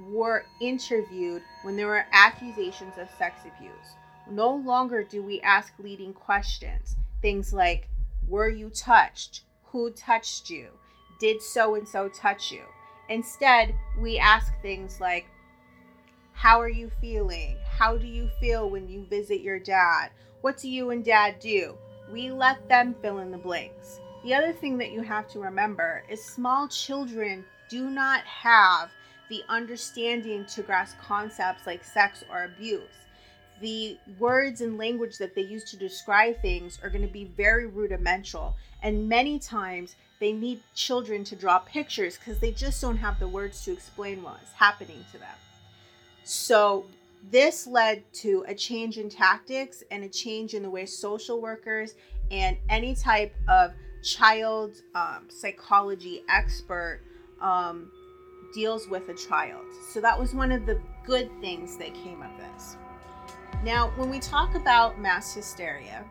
were 0.09 0.45
interviewed 0.61 1.41
when 1.63 1.75
there 1.75 1.87
were 1.87 2.05
accusations 2.11 2.97
of 2.97 3.09
sex 3.17 3.41
abuse. 3.41 3.95
No 4.29 4.53
longer 4.53 5.03
do 5.03 5.23
we 5.23 5.41
ask 5.41 5.73
leading 5.79 6.13
questions. 6.13 6.95
Things 7.21 7.53
like, 7.53 7.87
Were 8.27 8.49
you 8.49 8.69
touched? 8.69 9.41
Who 9.71 9.91
touched 9.91 10.49
you? 10.49 10.69
Did 11.19 11.41
so 11.41 11.75
and 11.75 11.87
so 11.87 12.09
touch 12.09 12.51
you? 12.51 12.63
Instead, 13.09 13.73
we 13.99 14.17
ask 14.17 14.53
things 14.61 14.99
like, 14.99 15.25
How 16.33 16.61
are 16.61 16.69
you 16.69 16.91
feeling? 17.01 17.57
How 17.65 17.97
do 17.97 18.05
you 18.05 18.29
feel 18.39 18.69
when 18.69 18.87
you 18.87 19.05
visit 19.05 19.41
your 19.41 19.59
dad? 19.59 20.09
What 20.41 20.57
do 20.57 20.69
you 20.69 20.91
and 20.91 21.03
dad 21.03 21.39
do? 21.39 21.75
We 22.11 22.31
let 22.31 22.67
them 22.69 22.95
fill 23.01 23.19
in 23.19 23.31
the 23.31 23.37
blanks. 23.37 23.99
The 24.23 24.33
other 24.33 24.53
thing 24.53 24.77
that 24.77 24.91
you 24.91 25.01
have 25.01 25.27
to 25.29 25.39
remember 25.39 26.03
is 26.09 26.23
small 26.23 26.67
children 26.67 27.45
do 27.69 27.89
not 27.89 28.23
have 28.23 28.91
the 29.29 29.43
understanding 29.49 30.45
to 30.45 30.61
grasp 30.61 30.97
concepts 30.99 31.67
like 31.67 31.83
sex 31.83 32.23
or 32.29 32.43
abuse. 32.43 32.81
The 33.59 33.97
words 34.19 34.61
and 34.61 34.77
language 34.77 35.17
that 35.17 35.33
they 35.33 35.41
use 35.41 35.63
to 35.71 35.77
describe 35.77 36.41
things 36.41 36.79
are 36.83 36.89
going 36.89 37.01
to 37.01 37.11
be 37.11 37.25
very 37.25 37.65
rudimental, 37.65 38.55
and 38.83 39.09
many 39.09 39.39
times 39.39 39.95
they 40.19 40.31
need 40.31 40.61
children 40.75 41.23
to 41.25 41.35
draw 41.35 41.59
pictures 41.59 42.17
because 42.17 42.39
they 42.39 42.51
just 42.51 42.81
don't 42.81 42.97
have 42.97 43.19
the 43.19 43.27
words 43.27 43.63
to 43.65 43.71
explain 43.71 44.21
what 44.21 44.39
is 44.43 44.51
happening 44.53 45.03
to 45.11 45.17
them. 45.17 45.35
So, 46.23 46.85
this 47.31 47.65
led 47.65 48.03
to 48.13 48.45
a 48.47 48.53
change 48.53 48.97
in 48.99 49.09
tactics 49.09 49.83
and 49.89 50.03
a 50.03 50.09
change 50.09 50.53
in 50.53 50.61
the 50.61 50.69
way 50.69 50.85
social 50.85 51.41
workers 51.41 51.95
and 52.29 52.57
any 52.69 52.93
type 52.93 53.33
of 53.47 53.71
child 54.03 54.75
um, 54.95 55.25
psychology 55.29 56.23
expert 56.29 57.01
um, 57.41 57.91
deals 58.53 58.87
with 58.87 59.09
a 59.09 59.13
child. 59.13 59.65
So 59.91 60.01
that 60.01 60.19
was 60.19 60.33
one 60.33 60.51
of 60.51 60.65
the 60.65 60.81
good 61.05 61.29
things 61.41 61.77
that 61.77 61.93
came 61.93 62.21
of 62.21 62.31
this. 62.37 62.77
Now, 63.63 63.91
when 63.95 64.09
we 64.09 64.19
talk 64.19 64.55
about 64.55 64.99
mass 64.99 65.33
hysteria, 65.33 66.05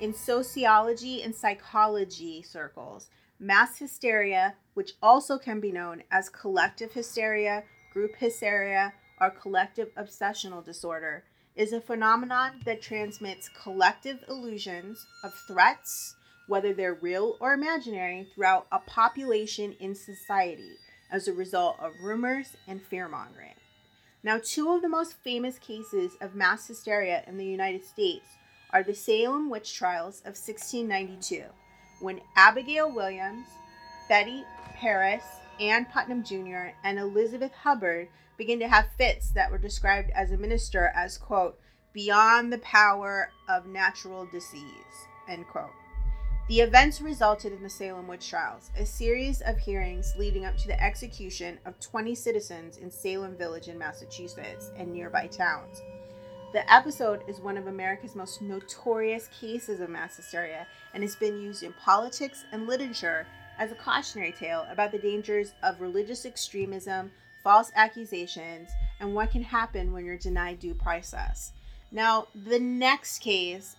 in 0.00 0.14
sociology 0.14 1.22
and 1.22 1.34
psychology 1.34 2.42
circles, 2.42 3.10
mass 3.38 3.78
hysteria, 3.78 4.54
which 4.74 4.92
also 5.02 5.38
can 5.38 5.60
be 5.60 5.72
known 5.72 6.02
as 6.10 6.28
collective 6.28 6.92
hysteria, 6.92 7.64
group 7.92 8.16
hysteria, 8.16 8.92
or 9.20 9.30
collective 9.30 9.88
obsessional 9.96 10.64
disorder, 10.64 11.24
is 11.54 11.72
a 11.72 11.80
phenomenon 11.80 12.60
that 12.64 12.80
transmits 12.80 13.50
collective 13.62 14.24
illusions 14.28 15.06
of 15.24 15.34
threats, 15.46 16.16
whether 16.48 16.72
they're 16.72 16.94
real 16.94 17.36
or 17.40 17.52
imaginary, 17.52 18.26
throughout 18.34 18.66
a 18.72 18.78
population 18.78 19.74
in 19.80 19.94
society 19.94 20.76
as 21.10 21.28
a 21.28 21.32
result 21.32 21.76
of 21.80 21.92
rumors 22.02 22.56
and 22.66 22.82
fear 22.82 23.08
mongering. 23.08 23.54
Now, 24.22 24.38
two 24.42 24.72
of 24.72 24.82
the 24.82 24.88
most 24.88 25.14
famous 25.14 25.58
cases 25.58 26.12
of 26.20 26.34
mass 26.34 26.66
hysteria 26.66 27.22
in 27.26 27.38
the 27.38 27.44
United 27.44 27.84
States 27.84 28.26
are 28.70 28.82
the 28.82 28.94
Salem 28.94 29.48
witch 29.48 29.74
trials 29.74 30.20
of 30.20 30.36
1692, 30.36 31.44
when 32.00 32.20
Abigail 32.36 32.92
Williams, 32.92 33.46
Betty 34.08 34.44
Parris, 34.74 35.24
Ann 35.58 35.86
Putnam 35.86 36.22
Jr., 36.22 36.74
and 36.84 36.98
Elizabeth 36.98 37.52
Hubbard 37.52 38.08
began 38.36 38.58
to 38.60 38.68
have 38.68 38.88
fits 38.96 39.30
that 39.30 39.50
were 39.50 39.58
described 39.58 40.10
as 40.14 40.30
a 40.30 40.36
minister 40.36 40.92
as, 40.94 41.18
quote, 41.18 41.58
beyond 41.92 42.52
the 42.52 42.58
power 42.58 43.30
of 43.48 43.66
natural 43.66 44.26
disease, 44.26 45.06
end 45.28 45.46
quote. 45.48 45.70
The 46.50 46.62
events 46.62 47.00
resulted 47.00 47.52
in 47.52 47.62
the 47.62 47.70
Salem 47.70 48.08
witch 48.08 48.28
trials, 48.28 48.72
a 48.76 48.84
series 48.84 49.40
of 49.40 49.56
hearings 49.56 50.14
leading 50.18 50.44
up 50.44 50.56
to 50.56 50.66
the 50.66 50.82
execution 50.82 51.60
of 51.64 51.78
20 51.78 52.12
citizens 52.16 52.76
in 52.78 52.90
Salem 52.90 53.36
Village 53.36 53.68
in 53.68 53.78
Massachusetts 53.78 54.72
and 54.76 54.92
nearby 54.92 55.28
towns. 55.28 55.80
The 56.52 56.68
episode 56.68 57.22
is 57.28 57.38
one 57.38 57.56
of 57.56 57.68
America's 57.68 58.16
most 58.16 58.42
notorious 58.42 59.28
cases 59.28 59.78
of 59.78 59.90
mass 59.90 60.16
hysteria 60.16 60.66
and 60.92 61.04
has 61.04 61.14
been 61.14 61.40
used 61.40 61.62
in 61.62 61.72
politics 61.74 62.44
and 62.50 62.66
literature 62.66 63.28
as 63.56 63.70
a 63.70 63.76
cautionary 63.76 64.32
tale 64.32 64.66
about 64.72 64.90
the 64.90 64.98
dangers 64.98 65.52
of 65.62 65.80
religious 65.80 66.26
extremism, 66.26 67.12
false 67.44 67.70
accusations, 67.76 68.70
and 68.98 69.14
what 69.14 69.30
can 69.30 69.44
happen 69.44 69.92
when 69.92 70.04
you're 70.04 70.18
denied 70.18 70.58
due 70.58 70.74
process. 70.74 71.52
Now, 71.92 72.26
the 72.34 72.58
next 72.58 73.20
case 73.20 73.76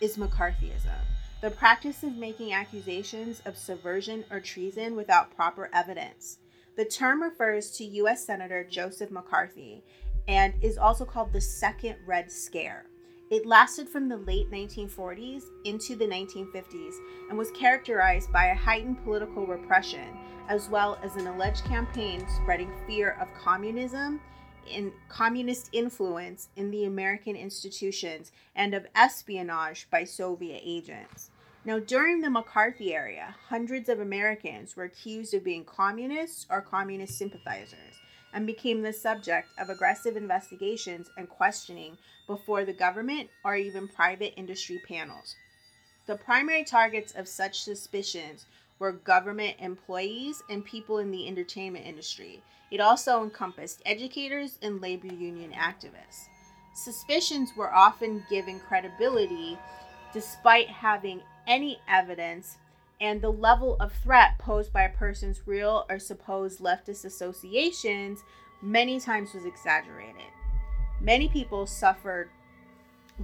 is 0.00 0.16
McCarthyism 0.16 1.04
the 1.40 1.50
practice 1.50 2.02
of 2.02 2.16
making 2.16 2.52
accusations 2.52 3.40
of 3.44 3.56
subversion 3.56 4.24
or 4.30 4.40
treason 4.40 4.96
without 4.96 5.34
proper 5.36 5.70
evidence. 5.72 6.38
The 6.76 6.84
term 6.84 7.22
refers 7.22 7.70
to 7.72 7.84
U.S. 7.84 8.24
Senator 8.24 8.64
Joseph 8.64 9.10
McCarthy 9.10 9.84
and 10.26 10.52
is 10.62 10.78
also 10.78 11.04
called 11.04 11.32
the 11.32 11.40
Second 11.40 11.96
Red 12.06 12.30
Scare. 12.30 12.86
It 13.30 13.46
lasted 13.46 13.88
from 13.88 14.08
the 14.08 14.16
late 14.16 14.50
1940s 14.50 15.42
into 15.64 15.94
the 15.94 16.06
1950s 16.06 16.94
and 17.28 17.38
was 17.38 17.50
characterized 17.52 18.32
by 18.32 18.46
a 18.46 18.54
heightened 18.54 19.02
political 19.04 19.46
repression, 19.46 20.16
as 20.48 20.68
well 20.68 20.98
as 21.02 21.14
an 21.16 21.26
alleged 21.26 21.64
campaign 21.64 22.26
spreading 22.36 22.72
fear 22.86 23.16
of 23.20 23.28
communism 23.38 24.20
in 24.70 24.92
communist 25.08 25.68
influence 25.72 26.48
in 26.56 26.70
the 26.70 26.84
American 26.84 27.36
institutions 27.36 28.32
and 28.54 28.74
of 28.74 28.86
espionage 28.94 29.88
by 29.90 30.04
Soviet 30.04 30.60
agents. 30.64 31.30
Now, 31.64 31.78
during 31.78 32.20
the 32.20 32.30
McCarthy 32.30 32.94
era, 32.94 33.34
hundreds 33.48 33.88
of 33.88 34.00
Americans 34.00 34.76
were 34.76 34.84
accused 34.84 35.34
of 35.34 35.44
being 35.44 35.64
communists 35.64 36.46
or 36.48 36.60
communist 36.60 37.18
sympathizers 37.18 38.00
and 38.32 38.46
became 38.46 38.82
the 38.82 38.92
subject 38.92 39.48
of 39.58 39.68
aggressive 39.68 40.16
investigations 40.16 41.10
and 41.16 41.28
questioning 41.28 41.98
before 42.26 42.64
the 42.64 42.72
government 42.72 43.28
or 43.44 43.56
even 43.56 43.88
private 43.88 44.34
industry 44.38 44.80
panels. 44.86 45.34
The 46.06 46.16
primary 46.16 46.64
targets 46.64 47.12
of 47.12 47.28
such 47.28 47.62
suspicions 47.62 48.46
were 48.78 48.92
government 48.92 49.56
employees 49.58 50.42
and 50.48 50.64
people 50.64 50.98
in 50.98 51.10
the 51.10 51.26
entertainment 51.26 51.84
industry. 51.84 52.42
It 52.70 52.80
also 52.80 53.22
encompassed 53.22 53.82
educators 53.86 54.58
and 54.62 54.80
labor 54.80 55.06
union 55.06 55.52
activists. 55.52 56.28
Suspicions 56.74 57.50
were 57.56 57.74
often 57.74 58.24
given 58.28 58.60
credibility 58.60 59.58
despite 60.12 60.68
having 60.68 61.22
any 61.46 61.80
evidence, 61.88 62.56
and 63.00 63.20
the 63.20 63.32
level 63.32 63.76
of 63.80 63.92
threat 63.92 64.38
posed 64.38 64.72
by 64.72 64.82
a 64.82 64.96
person's 64.96 65.46
real 65.46 65.86
or 65.88 65.98
supposed 65.98 66.60
leftist 66.60 67.04
associations 67.04 68.22
many 68.62 69.00
times 69.00 69.34
was 69.34 69.44
exaggerated. 69.44 70.30
Many 71.00 71.28
people 71.28 71.66
suffered 71.66 72.28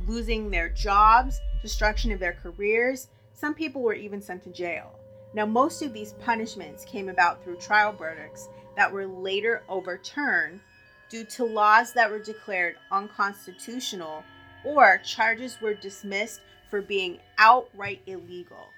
losing 0.07 0.51
their 0.51 0.69
jobs, 0.69 1.41
destruction 1.63 2.13
of 2.13 2.21
their 2.21 2.35
careers. 2.35 3.09
Some 3.33 3.55
people 3.55 3.83
were 3.83 3.95
even 3.95 4.21
sent 4.21 4.43
to 4.45 4.51
jail. 4.51 4.99
Now, 5.35 5.47
most 5.47 5.83
of 5.83 5.93
these 5.93 6.13
punishments 6.15 6.85
came 6.85 7.09
about 7.09 7.43
through 7.43 7.57
trial 7.57 7.93
verdicts 7.93 8.49
that 8.77 8.93
were 8.93 9.07
later 9.07 9.63
overturned 9.69 10.61
due 11.09 11.25
to 11.25 11.45
laws 11.45 11.93
that 11.93 12.11
were 12.11 12.19
declared 12.19 12.77
unconstitutional 12.91 14.25
or 14.65 15.01
charges 15.05 15.61
were 15.61 15.75
dismissed 15.75 16.41
for 16.71 16.81
being 16.81 17.19
outright 17.39 18.01
illegal. 18.07 18.69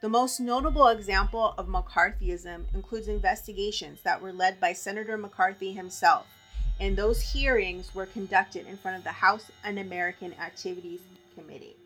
The 0.00 0.08
most 0.08 0.40
notable 0.40 0.88
example 0.88 1.54
of 1.58 1.68
McCarthyism 1.68 2.74
includes 2.74 3.08
investigations 3.08 4.00
that 4.02 4.20
were 4.20 4.32
led 4.32 4.58
by 4.58 4.72
Senator 4.72 5.16
McCarthy 5.16 5.72
himself 5.72 6.26
and 6.80 6.96
those 6.96 7.20
hearings 7.20 7.94
were 7.94 8.06
conducted 8.06 8.66
in 8.66 8.76
front 8.78 8.96
of 8.96 9.04
the 9.04 9.10
House 9.10 9.50
Un 9.64 9.78
American 9.78 10.32
Activities 10.40 11.00
Committee. 11.34 11.76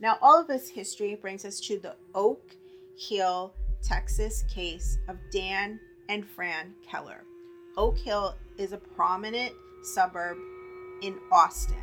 Now, 0.00 0.18
all 0.20 0.40
of 0.40 0.48
this 0.48 0.68
history 0.68 1.14
brings 1.14 1.44
us 1.44 1.60
to 1.60 1.78
the 1.78 1.94
Oak 2.14 2.56
Hill, 2.98 3.54
Texas 3.80 4.42
case 4.52 4.98
of 5.08 5.16
Dan 5.30 5.78
and 6.12 6.28
Fran 6.28 6.74
Keller. 6.86 7.24
Oak 7.78 7.96
Hill 7.96 8.36
is 8.58 8.72
a 8.72 8.76
prominent 8.76 9.54
suburb 9.82 10.36
in 11.00 11.18
Austin. 11.32 11.78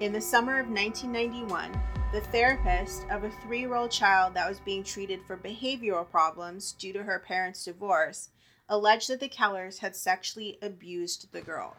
In 0.00 0.10
the 0.10 0.20
summer 0.22 0.58
of 0.58 0.68
1991, 0.68 1.70
the 2.14 2.22
therapist 2.22 3.04
of 3.10 3.24
a 3.24 3.30
three 3.42 3.60
year 3.60 3.74
old 3.74 3.90
child 3.90 4.32
that 4.32 4.48
was 4.48 4.60
being 4.60 4.82
treated 4.82 5.20
for 5.26 5.36
behavioral 5.36 6.08
problems 6.08 6.72
due 6.72 6.94
to 6.94 7.02
her 7.02 7.18
parents' 7.18 7.66
divorce 7.66 8.30
alleged 8.70 9.10
that 9.10 9.20
the 9.20 9.28
Kellers 9.28 9.80
had 9.80 9.94
sexually 9.94 10.58
abused 10.62 11.30
the 11.30 11.42
girl. 11.42 11.76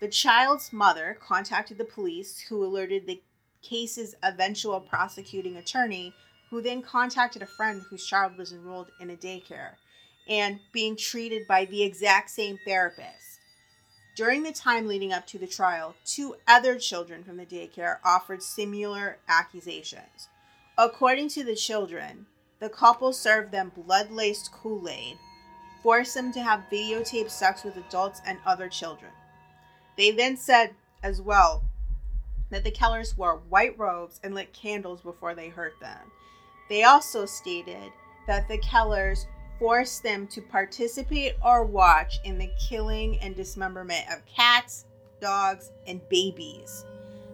The 0.00 0.08
child's 0.08 0.72
mother 0.72 1.16
contacted 1.20 1.78
the 1.78 1.84
police, 1.84 2.40
who 2.40 2.64
alerted 2.64 3.06
the 3.06 3.22
case's 3.62 4.16
eventual 4.24 4.80
prosecuting 4.80 5.56
attorney, 5.56 6.12
who 6.50 6.60
then 6.60 6.82
contacted 6.82 7.42
a 7.42 7.46
friend 7.46 7.80
whose 7.88 8.04
child 8.04 8.36
was 8.36 8.52
enrolled 8.52 8.90
in 9.00 9.10
a 9.10 9.16
daycare 9.16 9.74
and 10.28 10.60
being 10.72 10.96
treated 10.96 11.46
by 11.46 11.64
the 11.64 11.82
exact 11.82 12.30
same 12.30 12.58
therapist. 12.64 13.40
During 14.14 14.42
the 14.42 14.52
time 14.52 14.86
leading 14.86 15.12
up 15.12 15.26
to 15.28 15.38
the 15.38 15.46
trial, 15.46 15.94
two 16.04 16.36
other 16.46 16.78
children 16.78 17.24
from 17.24 17.38
the 17.38 17.46
daycare 17.46 17.96
offered 18.04 18.42
similar 18.42 19.18
accusations. 19.26 20.28
According 20.76 21.30
to 21.30 21.44
the 21.44 21.56
children, 21.56 22.26
the 22.58 22.68
couple 22.68 23.12
served 23.12 23.52
them 23.52 23.72
blood 23.74 24.10
laced 24.10 24.52
Kool 24.52 24.88
Aid, 24.88 25.16
forced 25.82 26.14
them 26.14 26.32
to 26.32 26.42
have 26.42 26.64
videotaped 26.70 27.30
sex 27.30 27.64
with 27.64 27.76
adults 27.76 28.20
and 28.26 28.38
other 28.46 28.68
children. 28.68 29.10
They 29.96 30.10
then 30.10 30.36
said 30.36 30.74
as 31.02 31.20
well 31.20 31.64
that 32.50 32.64
the 32.64 32.70
Kellers 32.70 33.16
wore 33.16 33.40
white 33.48 33.78
robes 33.78 34.20
and 34.22 34.34
lit 34.34 34.52
candles 34.52 35.00
before 35.00 35.34
they 35.34 35.48
hurt 35.48 35.74
them. 35.80 36.12
They 36.68 36.84
also 36.84 37.26
stated 37.26 37.90
that 38.26 38.46
the 38.46 38.58
Kellers 38.58 39.26
forced 39.62 40.02
them 40.02 40.26
to 40.26 40.42
participate 40.42 41.36
or 41.40 41.64
watch 41.64 42.18
in 42.24 42.36
the 42.36 42.50
killing 42.58 43.16
and 43.20 43.36
dismemberment 43.36 44.04
of 44.12 44.26
cats, 44.26 44.86
dogs, 45.20 45.70
and 45.86 46.00
babies. 46.08 46.84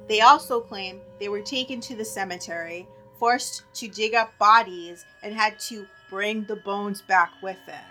They 0.08 0.20
also 0.20 0.60
claim 0.60 1.00
they 1.18 1.30
were 1.30 1.40
taken 1.40 1.80
to 1.80 1.96
the 1.96 2.04
cemetery, 2.04 2.86
forced 3.18 3.62
to 3.76 3.88
dig 3.88 4.12
up 4.12 4.36
bodies, 4.36 5.06
and 5.22 5.32
had 5.32 5.58
to 5.60 5.86
bring 6.10 6.44
the 6.44 6.56
bones 6.56 7.00
back 7.00 7.32
with 7.42 7.56
them. 7.66 7.84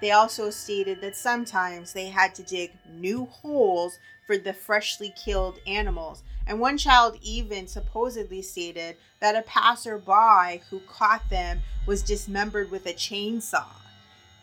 They 0.00 0.10
also 0.10 0.50
stated 0.50 1.00
that 1.02 1.16
sometimes 1.16 1.92
they 1.92 2.06
had 2.06 2.34
to 2.34 2.42
dig 2.42 2.72
new 2.92 3.26
holes 3.26 4.00
for 4.26 4.36
the 4.36 4.52
freshly 4.52 5.12
killed 5.24 5.58
animals. 5.66 6.22
And 6.46 6.60
one 6.60 6.78
child 6.78 7.18
even 7.22 7.66
supposedly 7.66 8.42
stated 8.42 8.96
that 9.20 9.36
a 9.36 9.42
passerby 9.42 10.62
who 10.70 10.80
caught 10.80 11.28
them 11.30 11.60
was 11.86 12.02
dismembered 12.02 12.70
with 12.70 12.86
a 12.86 12.92
chainsaw. 12.92 13.66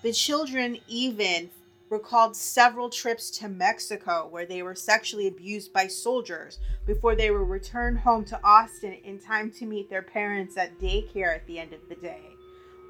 The 0.01 0.13
children 0.13 0.79
even 0.87 1.49
recalled 1.89 2.35
several 2.35 2.89
trips 2.89 3.29
to 3.29 3.47
Mexico 3.47 4.27
where 4.29 4.45
they 4.45 4.63
were 4.63 4.75
sexually 4.75 5.27
abused 5.27 5.71
by 5.71 5.87
soldiers 5.87 6.59
before 6.85 7.15
they 7.15 7.29
were 7.29 7.45
returned 7.45 7.99
home 7.99 8.25
to 8.25 8.39
Austin 8.43 8.97
in 9.05 9.19
time 9.19 9.51
to 9.51 9.65
meet 9.65 9.89
their 9.89 10.01
parents 10.01 10.57
at 10.57 10.79
daycare 10.79 11.35
at 11.35 11.45
the 11.45 11.59
end 11.59 11.71
of 11.71 11.87
the 11.87 11.95
day. 11.95 12.21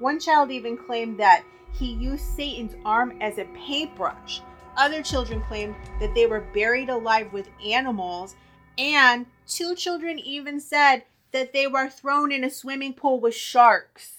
One 0.00 0.18
child 0.18 0.50
even 0.50 0.76
claimed 0.76 1.20
that 1.20 1.44
he 1.72 1.92
used 1.92 2.24
Satan's 2.24 2.74
arm 2.84 3.18
as 3.20 3.38
a 3.38 3.44
paintbrush. 3.54 4.40
Other 4.76 5.02
children 5.02 5.40
claimed 5.42 5.76
that 6.00 6.14
they 6.14 6.26
were 6.26 6.40
buried 6.40 6.88
alive 6.88 7.32
with 7.32 7.48
animals, 7.64 8.34
and 8.76 9.26
two 9.46 9.74
children 9.74 10.18
even 10.18 10.60
said 10.60 11.04
that 11.32 11.52
they 11.52 11.66
were 11.66 11.88
thrown 11.88 12.32
in 12.32 12.44
a 12.44 12.50
swimming 12.50 12.94
pool 12.94 13.20
with 13.20 13.34
sharks 13.34 14.14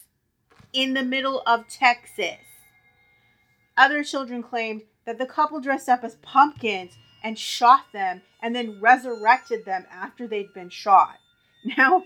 in 0.71 0.93
the 0.93 1.03
middle 1.03 1.41
of 1.45 1.67
Texas. 1.67 2.37
Other 3.77 4.03
children 4.03 4.41
claimed 4.41 4.83
that 5.05 5.17
the 5.17 5.25
couple 5.25 5.59
dressed 5.59 5.89
up 5.89 6.03
as 6.03 6.15
pumpkins 6.15 6.97
and 7.23 7.37
shot 7.37 7.85
them 7.91 8.21
and 8.41 8.55
then 8.55 8.79
resurrected 8.79 9.65
them 9.65 9.85
after 9.91 10.27
they'd 10.27 10.53
been 10.53 10.69
shot. 10.69 11.17
Now, 11.77 12.03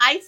I 0.00 0.22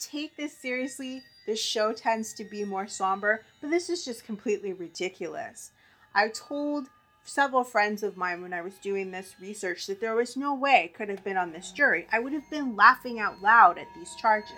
take 0.00 0.36
this 0.36 0.56
seriously. 0.58 1.22
This 1.46 1.62
show 1.62 1.92
tends 1.92 2.32
to 2.34 2.44
be 2.44 2.64
more 2.64 2.88
somber, 2.88 3.44
but 3.60 3.70
this 3.70 3.88
is 3.88 4.04
just 4.04 4.24
completely 4.24 4.72
ridiculous. 4.72 5.70
I 6.12 6.28
told 6.30 6.88
several 7.26 7.64
friends 7.64 8.02
of 8.02 8.16
mine 8.16 8.40
when 8.40 8.52
I 8.52 8.62
was 8.62 8.74
doing 8.74 9.10
this 9.10 9.34
research 9.40 9.86
that 9.86 10.00
there 10.00 10.14
was 10.14 10.36
no 10.36 10.54
way 10.54 10.84
I 10.84 10.96
could 10.96 11.08
have 11.08 11.24
been 11.24 11.36
on 11.36 11.52
this 11.52 11.72
jury. 11.72 12.06
I 12.12 12.20
would 12.20 12.32
have 12.32 12.48
been 12.50 12.76
laughing 12.76 13.18
out 13.18 13.42
loud 13.42 13.78
at 13.78 13.88
these 13.94 14.14
charges. 14.14 14.54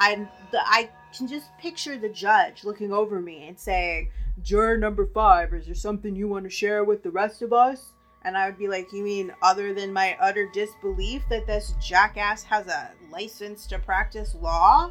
I, 0.00 0.28
the, 0.52 0.60
I 0.60 0.90
can 1.16 1.26
just 1.26 1.48
picture 1.58 1.98
the 1.98 2.08
judge 2.08 2.64
looking 2.64 2.92
over 2.92 3.20
me 3.20 3.48
and 3.48 3.58
saying, 3.58 4.10
juror 4.42 4.76
number 4.76 5.06
five, 5.06 5.52
is 5.54 5.66
there 5.66 5.74
something 5.74 6.14
you 6.14 6.28
want 6.28 6.44
to 6.44 6.50
share 6.50 6.84
with 6.84 7.02
the 7.02 7.10
rest 7.10 7.42
of 7.42 7.52
us? 7.52 7.92
And 8.22 8.36
I 8.36 8.46
would 8.46 8.58
be 8.58 8.68
like, 8.68 8.92
You 8.92 9.04
mean 9.04 9.32
other 9.40 9.72
than 9.72 9.92
my 9.92 10.16
utter 10.20 10.48
disbelief 10.52 11.22
that 11.30 11.46
this 11.46 11.74
jackass 11.80 12.42
has 12.42 12.66
a 12.66 12.90
license 13.10 13.68
to 13.68 13.78
practice 13.78 14.34
law? 14.34 14.90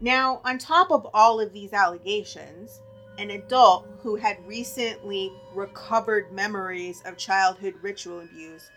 Now, 0.00 0.40
on 0.44 0.58
top 0.58 0.90
of 0.90 1.06
all 1.14 1.38
of 1.40 1.52
these 1.52 1.72
allegations, 1.72 2.80
an 3.18 3.30
adult 3.30 3.86
who 4.02 4.16
had 4.16 4.46
recently 4.46 5.32
recovered 5.54 6.32
memories 6.32 7.02
of 7.04 7.16
childhood 7.16 7.74
ritual 7.82 8.20
abuse 8.20 8.70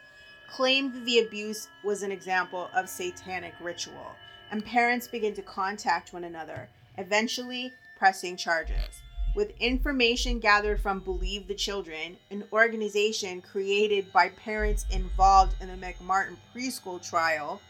claimed 0.49 1.05
the 1.05 1.19
abuse 1.19 1.67
was 1.83 2.03
an 2.03 2.11
example 2.11 2.69
of 2.75 2.87
satanic 2.87 3.53
ritual, 3.61 4.11
and 4.51 4.65
parents 4.65 5.07
began 5.07 5.33
to 5.33 5.41
contact 5.41 6.13
one 6.13 6.23
another, 6.23 6.69
eventually 6.97 7.73
pressing 7.97 8.37
charges 8.37 9.01
with 9.35 9.51
information 9.59 10.39
gathered 10.39 10.79
from 10.79 11.01
Believe 11.01 11.47
the 11.47 11.53
Children, 11.53 12.17
an 12.31 12.45
organization 12.53 13.41
created 13.41 14.11
by 14.13 14.29
parents 14.29 14.85
involved 14.91 15.55
in 15.61 15.67
the 15.67 15.85
McMartin 15.85 16.37
preschool 16.55 17.07
trial. 17.07 17.61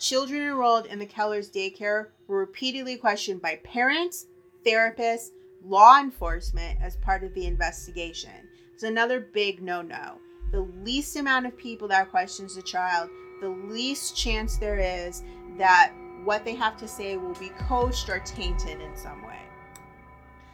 Children 0.00 0.42
enrolled 0.42 0.86
in 0.86 0.98
the 0.98 1.06
Keller's 1.06 1.50
daycare 1.50 2.08
were 2.26 2.40
repeatedly 2.40 2.96
questioned 2.96 3.40
by 3.40 3.60
parents, 3.62 4.26
therapists, 4.66 5.28
law 5.64 5.98
enforcement 6.00 6.78
as 6.82 6.96
part 6.96 7.22
of 7.22 7.34
the 7.34 7.46
investigation. 7.46 8.48
It's 8.72 8.82
another 8.82 9.20
big 9.20 9.62
no 9.62 9.82
no. 9.82 10.18
The 10.52 10.60
least 10.60 11.16
amount 11.16 11.46
of 11.46 11.56
people 11.56 11.88
that 11.88 12.10
questions 12.10 12.56
a 12.56 12.62
child, 12.62 13.10
the 13.40 13.48
least 13.48 14.16
chance 14.16 14.56
there 14.58 14.78
is 14.78 15.22
that 15.58 15.92
what 16.24 16.44
they 16.44 16.54
have 16.54 16.76
to 16.78 16.88
say 16.88 17.16
will 17.16 17.34
be 17.34 17.50
coached 17.68 18.08
or 18.08 18.20
tainted 18.20 18.80
in 18.80 18.96
some 18.96 19.22
way. 19.26 19.40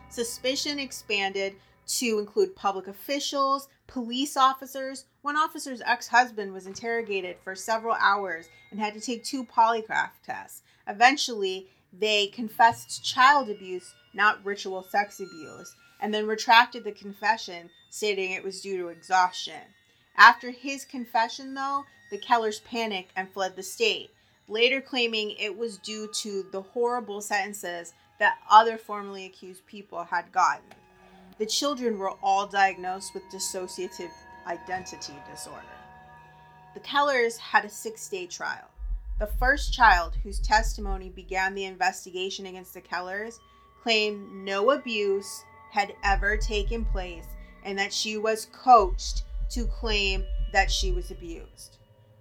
Suspicion 0.09 0.79
expanded 0.79 1.55
to 1.87 2.19
include 2.19 2.55
public 2.57 2.89
officials, 2.89 3.69
police 3.87 4.37
officers. 4.37 5.07
One 5.23 5.37
officer's 5.37 5.81
ex 5.83 6.09
husband 6.09 6.53
was 6.53 6.67
interrogated 6.67 7.37
for 7.43 7.55
several 7.55 7.97
hours 8.01 8.49
and 8.71 8.79
had 8.79 8.95
to 8.95 9.01
take 9.01 9.25
two 9.25 9.45
polygraph 9.45 10.11
tests. 10.25 10.63
Eventually, 10.87 11.69
they 11.93 12.29
confessed 12.29 13.05
child 13.05 13.51
abuse, 13.51 13.95
not 14.15 14.45
ritual 14.45 14.83
sex 14.83 15.21
abuse, 15.21 15.75
and 16.01 16.15
then 16.15 16.27
retracted 16.27 16.85
the 16.85 16.93
confession, 16.93 17.71
stating 17.91 18.33
it 18.33 18.45
was 18.45 18.61
due 18.61 18.79
to 18.79 18.89
exhaustion. 18.89 19.61
After 20.17 20.51
his 20.51 20.85
confession, 20.85 21.55
though, 21.55 21.85
the 22.11 22.19
Kellers 22.19 22.61
panicked 22.61 23.13
and 23.17 23.33
fled 23.33 23.57
the 23.57 23.63
state, 23.63 24.11
later 24.49 24.81
claiming 24.81 25.33
it 25.33 25.57
was 25.57 25.79
due 25.79 26.09
to 26.23 26.45
the 26.51 26.63
horrible 26.63 27.21
sentences 27.21 27.93
that 28.19 28.39
other 28.51 28.77
formerly 28.77 29.27
accused 29.27 29.65
people 29.67 30.05
had 30.05 30.33
gotten. 30.33 30.65
The 31.39 31.47
children 31.47 31.99
were 31.99 32.13
all 32.23 32.47
diagnosed 32.47 33.15
with 33.15 33.23
dissociative 33.33 34.11
identity 34.47 35.15
disorder. 35.31 35.65
The 36.75 36.81
Kellers 36.81 37.39
had 37.39 37.65
a 37.65 37.69
six 37.69 38.09
day 38.09 38.27
trial. 38.27 38.69
The 39.21 39.27
first 39.27 39.75
child 39.75 40.17
whose 40.23 40.41
testimony 40.41 41.11
began 41.11 41.55
the 41.55 41.67
investigation 41.67 42.47
against 42.47 42.73
the 42.73 42.81
Kellers 42.81 43.39
claimed 43.83 44.33
no 44.33 44.71
abuse 44.71 45.45
had 45.71 45.95
ever 46.03 46.39
taken 46.39 46.87
place 46.87 47.27
and 47.63 47.79
that 47.79 47.93
she 47.93 48.17
was 48.17 48.47
coached 48.47 49.25
to 49.51 49.67
claim 49.67 50.25
that 50.55 50.71
she 50.71 50.91
was 50.91 51.11
abused. 51.11 51.77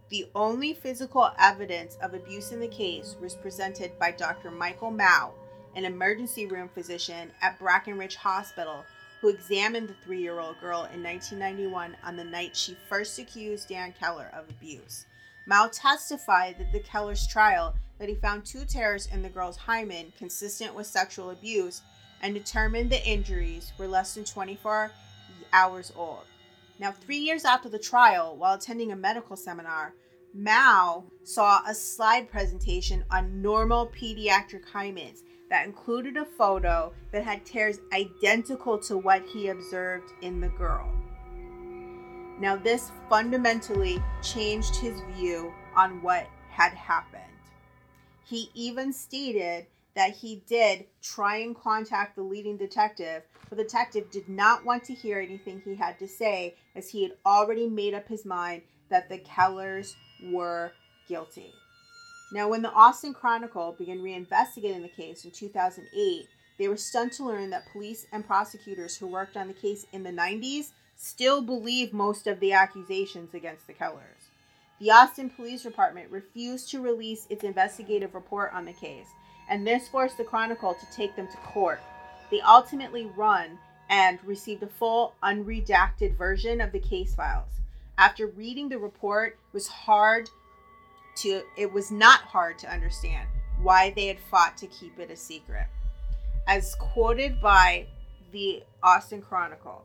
The 0.10 0.30
only 0.36 0.74
physical 0.74 1.32
evidence 1.40 1.98
of 2.02 2.14
abuse 2.14 2.52
in 2.52 2.60
the 2.60 2.68
case 2.68 3.16
was 3.22 3.34
presented 3.34 3.98
by 3.98 4.12
Dr. 4.12 4.52
Michael 4.52 4.92
Mouw, 4.92 5.32
an 5.78 5.86
emergency 5.86 6.48
room 6.48 6.68
physician 6.68 7.32
at 7.42 7.58
Brackenridge 7.60 8.16
Hospital 8.16 8.84
who 9.22 9.30
examined 9.30 9.88
the 9.88 9.96
three 10.04 10.22
year 10.22 10.42
old 10.42 10.60
girl 10.60 10.90
in 10.94 11.02
1991 11.02 11.96
on 12.04 12.18
the 12.18 12.26
night 12.26 12.58
she 12.58 12.76
first 12.90 13.18
accused 13.20 13.70
Dan 13.70 13.94
Keller 13.98 14.30
of 14.34 14.50
abuse. 14.50 15.06
Mouw 15.48 15.70
testified 15.72 16.58
that 16.60 16.72
the 16.72 16.80
Keller's 16.80 17.28
trial 17.28 17.76
that 18.00 18.10
he 18.10 18.16
found 18.16 18.46
two 18.46 18.66
tears 18.66 19.08
in 19.12 19.22
the 19.22 19.30
girl's 19.30 19.58
hymen 19.58 20.14
consistent 20.18 20.74
with 20.74 20.88
sexual 20.88 21.32
abuse 21.32 21.82
and 22.22 22.34
determined 22.34 22.90
the 22.90 23.06
injuries 23.08 23.74
were 23.78 23.88
less 23.88 24.16
than 24.16 24.26
24 24.26 24.92
hours 25.54 25.92
old. 25.96 26.26
Now, 26.80 26.92
three 26.92 27.18
years 27.18 27.46
after 27.46 27.68
the 27.68 27.80
trial, 27.80 28.38
while 28.38 28.56
attending 28.56 28.92
a 28.92 28.96
medical 28.96 29.36
seminar, 29.36 29.94
Mouw 30.38 31.04
saw 31.24 31.62
a 31.68 31.74
slide 31.74 32.30
presentation 32.30 33.04
on 33.10 33.42
normal 33.42 33.88
pediatric 33.88 34.66
hymens 34.72 35.20
that 35.50 35.66
included 35.66 36.16
a 36.16 36.26
photo 36.26 36.94
that 37.12 37.24
had 37.24 37.46
tears 37.46 37.80
identical 37.92 38.78
to 38.78 38.98
what 38.98 39.24
he 39.26 39.48
observed 39.48 40.12
in 40.22 40.40
the 40.40 40.50
girl. 40.50 40.88
Now, 42.40 42.56
this 42.56 42.92
fundamentally 43.10 44.02
changed 44.22 44.76
his 44.76 45.02
view 45.14 45.54
on 45.76 46.02
what 46.02 46.28
had 46.50 46.74
happened. 46.74 47.24
He 48.24 48.50
even 48.54 48.94
stated 48.94 49.66
that 49.96 50.16
he 50.16 50.44
did 50.48 50.86
try 51.02 51.38
and 51.38 51.58
contact 51.58 52.16
the 52.16 52.22
leading 52.22 52.56
detective, 52.56 53.24
but 53.50 53.58
the 53.58 53.64
detective 53.64 54.10
did 54.10 54.30
not 54.30 54.64
want 54.64 54.86
to 54.86 54.94
hear 54.94 55.20
anything 55.20 55.62
he 55.66 55.76
had 55.76 56.00
to 56.00 56.08
say 56.08 56.56
as 56.76 56.90
he 56.90 57.04
had 57.04 57.14
already 57.26 57.68
made 57.68 57.94
up 57.94 58.08
his 58.08 58.24
mind 58.24 58.62
that 58.90 59.10
the 59.10 59.18
Kellers 59.18 59.96
were 60.32 60.72
guilty. 61.08 61.52
Now, 62.32 62.48
when 62.48 62.62
the 62.62 62.72
Austin 62.72 63.14
Chronicle 63.14 63.76
began 63.78 64.00
reinvestigating 64.00 64.84
the 64.84 64.90
case 64.96 65.26
in 65.26 65.32
2008, 65.32 66.28
they 66.58 66.68
were 66.68 66.78
stunned 66.78 67.12
to 67.14 67.26
learn 67.26 67.50
that 67.50 67.72
police 67.72 68.06
and 68.14 68.26
prosecutors 68.26 68.96
who 68.96 69.08
worked 69.08 69.36
on 69.36 69.48
the 69.48 69.54
case 69.54 69.86
in 69.92 70.04
the 70.04 70.12
90s 70.12 70.72
still 71.02 71.42
believe 71.42 71.94
most 71.94 72.28
of 72.28 72.42
the 72.42 72.52
accusations 72.52 73.34
against 73.34 73.66
the 73.68 73.74
Kellers. 73.74 74.32
The 74.82 74.92
Austin 74.92 75.30
Police 75.30 75.64
Department 75.64 76.12
refused 76.12 76.70
to 76.72 76.82
release 76.82 77.26
its 77.30 77.46
investigative 77.46 78.14
report 78.14 78.52
on 78.54 78.66
the 78.66 78.74
case, 78.74 79.08
and 79.50 79.66
this 79.66 79.88
forced 79.88 80.18
the 80.18 80.26
Chronicle 80.26 80.74
to 80.74 80.96
take 80.96 81.16
them 81.16 81.28
to 81.28 81.38
court. 81.38 81.80
They 82.30 82.42
ultimately 82.42 83.06
run 83.16 83.58
and 83.90 84.20
received 84.26 84.62
a 84.62 84.68
full, 84.68 85.16
unredacted 85.24 86.18
version 86.18 86.60
of 86.60 86.74
the 86.74 86.80
case 86.80 87.16
files. 87.16 87.62
After 87.98 88.28
reading 88.28 88.68
the 88.68 88.78
report, 88.78 89.38
it 89.48 89.54
was 89.54 89.68
hard 89.68 90.30
to 91.18 91.44
it 91.58 91.72
was 91.72 91.92
not 91.92 92.22
hard 92.22 92.60
to 92.60 92.72
understand 92.72 93.28
why 93.62 93.92
they 93.96 94.08
had 94.08 94.20
fought 94.20 94.58
to 94.58 94.68
keep 94.68 95.00
it 95.00 95.10
a 95.10 95.16
secret. 95.16 95.68
As 96.46 96.76
quoted 96.76 97.42
by 97.42 97.88
the 98.32 98.64
Austin 98.84 99.22
Chronicle, 99.22 99.84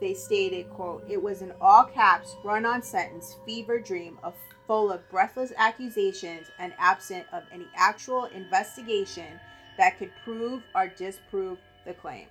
they 0.00 0.14
stated, 0.14 0.70
quote, 0.70 1.04
it 1.08 1.22
was 1.22 1.42
an 1.42 1.52
all 1.60 1.84
caps, 1.84 2.36
run 2.42 2.64
on 2.64 2.82
sentence, 2.82 3.36
fever 3.44 3.78
dream 3.78 4.18
of 4.22 4.34
full 4.66 4.90
of 4.90 5.08
breathless 5.10 5.52
accusations 5.56 6.46
and 6.58 6.72
absent 6.78 7.26
of 7.32 7.42
any 7.52 7.66
actual 7.76 8.26
investigation 8.26 9.38
that 9.76 9.98
could 9.98 10.10
prove 10.24 10.62
or 10.74 10.88
disprove 10.88 11.58
the 11.84 11.94
claims. 11.94 12.28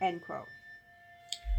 End 0.00 0.22
quote. 0.24 0.46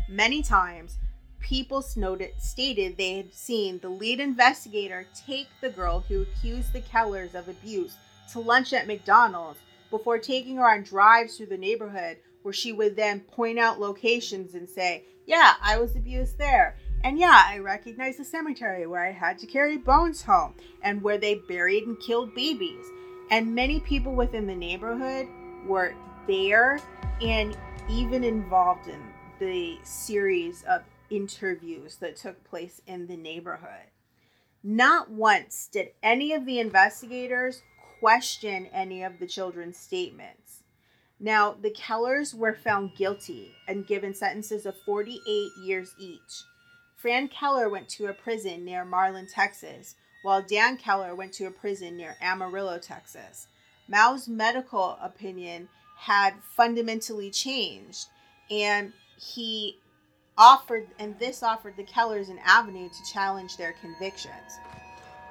Many 0.10 0.42
times, 0.42 0.98
people 1.40 1.82
stated 1.82 2.98
they 2.98 3.18
had 3.18 3.34
seen 3.34 3.80
the 3.80 3.90
lead 3.90 4.20
investigator 4.20 5.08
take 5.26 5.48
the 5.62 5.70
girl 5.70 6.04
who 6.08 6.22
accused 6.22 6.74
the 6.74 6.82
Kellers 6.82 7.36
of 7.36 7.48
abuse 7.48 7.96
to 8.32 8.40
lunch 8.40 8.74
at 8.74 8.88
McDonald's 8.88 9.60
before 9.90 10.20
taking 10.20 10.58
her 10.58 10.70
on 10.70 10.84
drives 10.84 11.38
through 11.38 11.46
the 11.48 11.58
neighborhood 11.58 12.18
where 12.48 12.54
she 12.54 12.72
would 12.72 12.96
then 12.96 13.20
point 13.20 13.60
out 13.60 13.78
locations 13.78 14.56
and 14.56 14.70
say, 14.70 15.04
Yeah, 15.26 15.56
I 15.62 15.78
was 15.80 15.98
abused 15.98 16.38
there. 16.38 16.78
And 17.04 17.20
yeah, 17.20 17.44
I 17.46 17.58
recognize 17.58 18.16
the 18.16 18.24
cemetery 18.24 18.88
where 18.88 19.06
I 19.06 19.12
had 19.12 19.38
to 19.40 19.46
carry 19.46 19.76
bones 19.76 20.22
home 20.22 20.54
and 20.82 21.02
where 21.02 21.18
they 21.18 21.36
buried 21.36 21.84
and 21.84 22.00
killed 22.00 22.34
babies. 22.34 22.86
And 23.32 23.54
many 23.54 23.82
people 23.82 24.16
within 24.16 24.48
the 24.48 24.56
neighborhood 24.56 25.28
were 25.66 25.94
there 26.26 26.80
and 27.22 27.58
even 27.90 28.24
involved 28.24 28.88
in 28.88 29.02
the 29.40 29.78
series 29.84 30.64
of 30.70 30.84
interviews 31.10 31.98
that 31.98 32.16
took 32.16 32.42
place 32.46 32.80
in 32.88 33.08
the 33.08 33.18
neighborhood. 33.18 33.92
Not 34.64 35.12
once 35.12 35.68
did 35.70 35.90
any 36.02 36.32
of 36.32 36.46
the 36.46 36.62
investigators 36.62 37.62
question 38.00 38.68
any 38.68 39.04
of 39.04 39.20
the 39.20 39.28
children's 39.28 39.78
statements. 39.78 40.47
Now, 41.20 41.56
the 41.60 41.72
Kellers 41.72 42.36
were 42.36 42.54
found 42.54 42.96
guilty 42.96 43.56
and 43.68 43.88
given 43.88 44.14
sentences 44.14 44.66
of 44.66 44.78
48 44.86 45.52
years 45.64 45.94
each. 45.98 46.44
Fran 46.96 47.28
Keller 47.28 47.70
went 47.70 47.90
to 47.90 48.08
a 48.08 48.14
prison 48.14 48.66
near 48.66 48.86
Marlin, 48.86 49.28
Texas, 49.28 49.96
while 50.24 50.42
Dan 50.42 50.78
Keller 50.78 51.16
went 51.16 51.34
to 51.34 51.46
a 51.46 51.52
prison 51.52 51.98
near 51.98 52.16
Amarillo, 52.22 52.78
Texas. 52.80 53.48
Mouw's 53.88 54.28
medical 54.28 54.98
opinion 55.02 55.70
had 55.98 56.34
fundamentally 56.56 57.32
changed, 57.32 58.08
and 58.52 58.94
he 59.20 59.80
offered 60.38 60.88
and 61.00 61.18
this 61.18 61.42
offered 61.42 61.76
the 61.78 61.84
Kellers 61.84 62.30
an 62.30 62.40
avenue 62.46 62.90
to 62.90 63.12
challenge 63.12 63.58
their 63.58 63.74
convictions. 63.74 64.60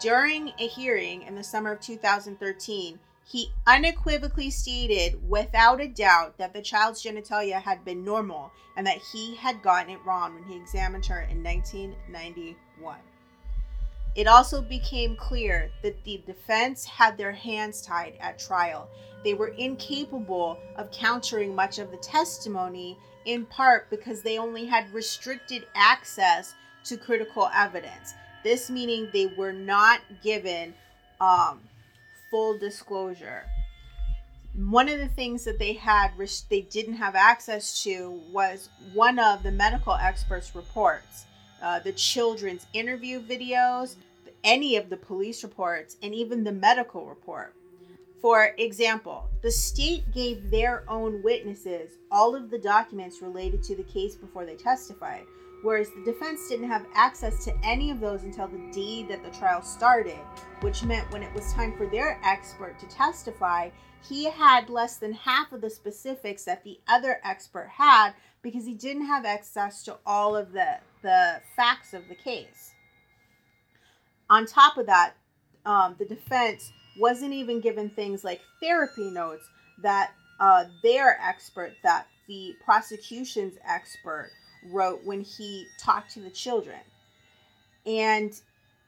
During 0.00 0.52
a 0.58 0.66
hearing 0.66 1.22
in 1.22 1.34
the 1.34 1.44
summer 1.44 1.72
of 1.72 1.80
2013, 1.80 2.98
he 3.28 3.52
unequivocally 3.66 4.50
stated 4.50 5.28
without 5.28 5.80
a 5.80 5.88
doubt 5.88 6.38
that 6.38 6.52
the 6.52 6.62
child's 6.62 7.02
genitalia 7.02 7.60
had 7.60 7.84
been 7.84 8.04
normal 8.04 8.52
and 8.76 8.86
that 8.86 8.98
he 9.12 9.34
had 9.34 9.62
gotten 9.62 9.90
it 9.90 10.04
wrong 10.04 10.34
when 10.34 10.44
he 10.44 10.56
examined 10.56 11.04
her 11.06 11.22
in 11.22 11.42
1991. 11.42 12.98
It 14.14 14.28
also 14.28 14.62
became 14.62 15.16
clear 15.16 15.70
that 15.82 16.04
the 16.04 16.22
defense 16.24 16.84
had 16.84 17.18
their 17.18 17.32
hands 17.32 17.82
tied 17.82 18.14
at 18.20 18.38
trial. 18.38 18.88
They 19.24 19.34
were 19.34 19.48
incapable 19.48 20.56
of 20.76 20.92
countering 20.92 21.52
much 21.52 21.80
of 21.80 21.90
the 21.90 21.96
testimony 21.96 22.96
in 23.24 23.44
part 23.46 23.90
because 23.90 24.22
they 24.22 24.38
only 24.38 24.66
had 24.66 24.94
restricted 24.94 25.66
access 25.74 26.54
to 26.84 26.96
critical 26.96 27.50
evidence. 27.52 28.14
This 28.44 28.70
meaning 28.70 29.08
they 29.12 29.26
were 29.26 29.52
not 29.52 30.00
given 30.22 30.74
um, 31.20 31.60
full 32.30 32.58
disclosure. 32.58 33.44
One 34.54 34.88
of 34.88 34.98
the 34.98 35.08
things 35.08 35.44
that 35.44 35.58
they 35.58 35.74
had 35.74 36.12
they 36.48 36.62
didn't 36.62 36.94
have 36.94 37.14
access 37.14 37.82
to 37.84 38.20
was 38.32 38.70
one 38.94 39.18
of 39.18 39.42
the 39.42 39.52
medical 39.52 39.92
experts' 39.92 40.54
reports, 40.54 41.26
uh, 41.62 41.80
the 41.80 41.92
children's 41.92 42.66
interview 42.72 43.20
videos, 43.20 43.96
any 44.44 44.76
of 44.76 44.88
the 44.88 44.96
police 44.96 45.42
reports, 45.42 45.96
and 46.02 46.14
even 46.14 46.44
the 46.44 46.52
medical 46.52 47.06
report. 47.06 47.54
For 48.22 48.54
example, 48.58 49.28
the 49.42 49.50
state 49.50 50.12
gave 50.12 50.50
their 50.50 50.84
own 50.88 51.22
witnesses 51.22 51.92
all 52.10 52.34
of 52.34 52.50
the 52.50 52.58
documents 52.58 53.20
related 53.20 53.62
to 53.64 53.76
the 53.76 53.82
case 53.82 54.14
before 54.14 54.46
they 54.46 54.56
testified, 54.56 55.26
whereas 55.62 55.90
the 55.90 56.04
defense 56.04 56.48
didn't 56.48 56.68
have 56.68 56.86
access 56.94 57.44
to 57.44 57.56
any 57.64 57.90
of 57.90 58.00
those 58.00 58.22
until 58.22 58.48
the 58.48 58.70
day 58.72 59.02
that 59.04 59.22
the 59.22 59.38
trial 59.38 59.62
started, 59.62 60.18
which 60.60 60.84
meant 60.84 61.10
when 61.10 61.22
it 61.22 61.34
was 61.34 61.52
time 61.52 61.76
for 61.76 61.86
their 61.86 62.20
expert 62.24 62.78
to 62.78 62.86
testify, 62.86 63.70
he 64.08 64.24
had 64.24 64.70
less 64.70 64.96
than 64.96 65.12
half 65.12 65.52
of 65.52 65.60
the 65.60 65.70
specifics 65.70 66.44
that 66.44 66.62
the 66.62 66.78
other 66.88 67.20
expert 67.24 67.68
had 67.68 68.12
because 68.42 68.64
he 68.64 68.74
didn't 68.74 69.06
have 69.06 69.24
access 69.24 69.82
to 69.82 69.96
all 70.06 70.36
of 70.36 70.52
the, 70.52 70.78
the 71.02 71.40
facts 71.56 71.92
of 71.92 72.06
the 72.08 72.14
case. 72.14 72.72
On 74.30 74.46
top 74.46 74.76
of 74.76 74.86
that, 74.86 75.14
um, 75.64 75.96
the 75.98 76.04
defense 76.04 76.70
wasn't 76.98 77.32
even 77.32 77.60
given 77.60 77.90
things 77.90 78.24
like 78.24 78.40
therapy 78.60 79.10
notes 79.10 79.48
that 79.82 80.12
uh, 80.40 80.64
their 80.82 81.18
expert, 81.20 81.72
that 81.82 82.06
the 82.28 82.54
prosecution's 82.64 83.54
expert, 83.68 84.30
wrote 84.70 85.04
when 85.04 85.20
he 85.20 85.66
talked 85.78 86.12
to 86.12 86.20
the 86.20 86.30
children. 86.30 86.78
And 87.84 88.32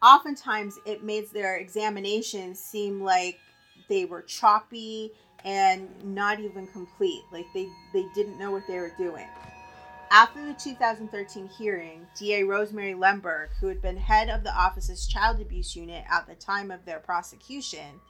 oftentimes 0.03 0.79
it 0.87 1.05
made 1.05 1.31
their 1.33 1.57
examinations 1.57 2.59
seem 2.59 3.03
like 3.03 3.39
they 3.89 4.05
were 4.05 4.23
choppy 4.23 5.13
and 5.45 5.89
not 6.05 6.41
even 6.41 6.67
complete. 6.67 7.23
Like 7.33 7.47
they, 7.55 7.69
they 7.93 8.07
didn't 8.15 8.39
know 8.39 8.51
what 8.51 8.67
they 8.67 8.79
were 8.79 8.93
doing. 8.99 9.27
After 10.11 10.45
the 10.45 10.55
2013 10.55 11.49
hearing, 11.59 12.07
DA 12.19 12.43
Rosemary 12.43 12.95
Lehmberg, 12.95 13.49
who 13.61 13.67
had 13.67 13.83
been 13.83 13.97
head 13.97 14.31
of 14.31 14.43
the 14.43 14.55
office's 14.55 15.07
child 15.07 15.39
abuse 15.41 15.77
unit 15.77 16.05
at 16.11 16.27
the 16.27 16.35
time 16.35 16.71
of 16.71 16.85
their 16.87 16.99
prosecution, 16.99 18.01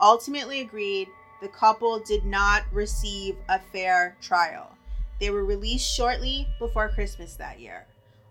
ultimately 0.00 0.60
agreed 0.60 1.08
the 1.40 1.48
couple 1.48 2.00
did 2.00 2.24
not 2.24 2.64
receive 2.72 3.36
a 3.48 3.58
fair 3.58 4.16
trial. 4.20 4.77
They 5.20 5.30
were 5.30 5.44
released 5.44 5.92
shortly 5.92 6.48
before 6.58 6.88
Christmas 6.88 7.34
that 7.34 7.60
year. 7.60 7.86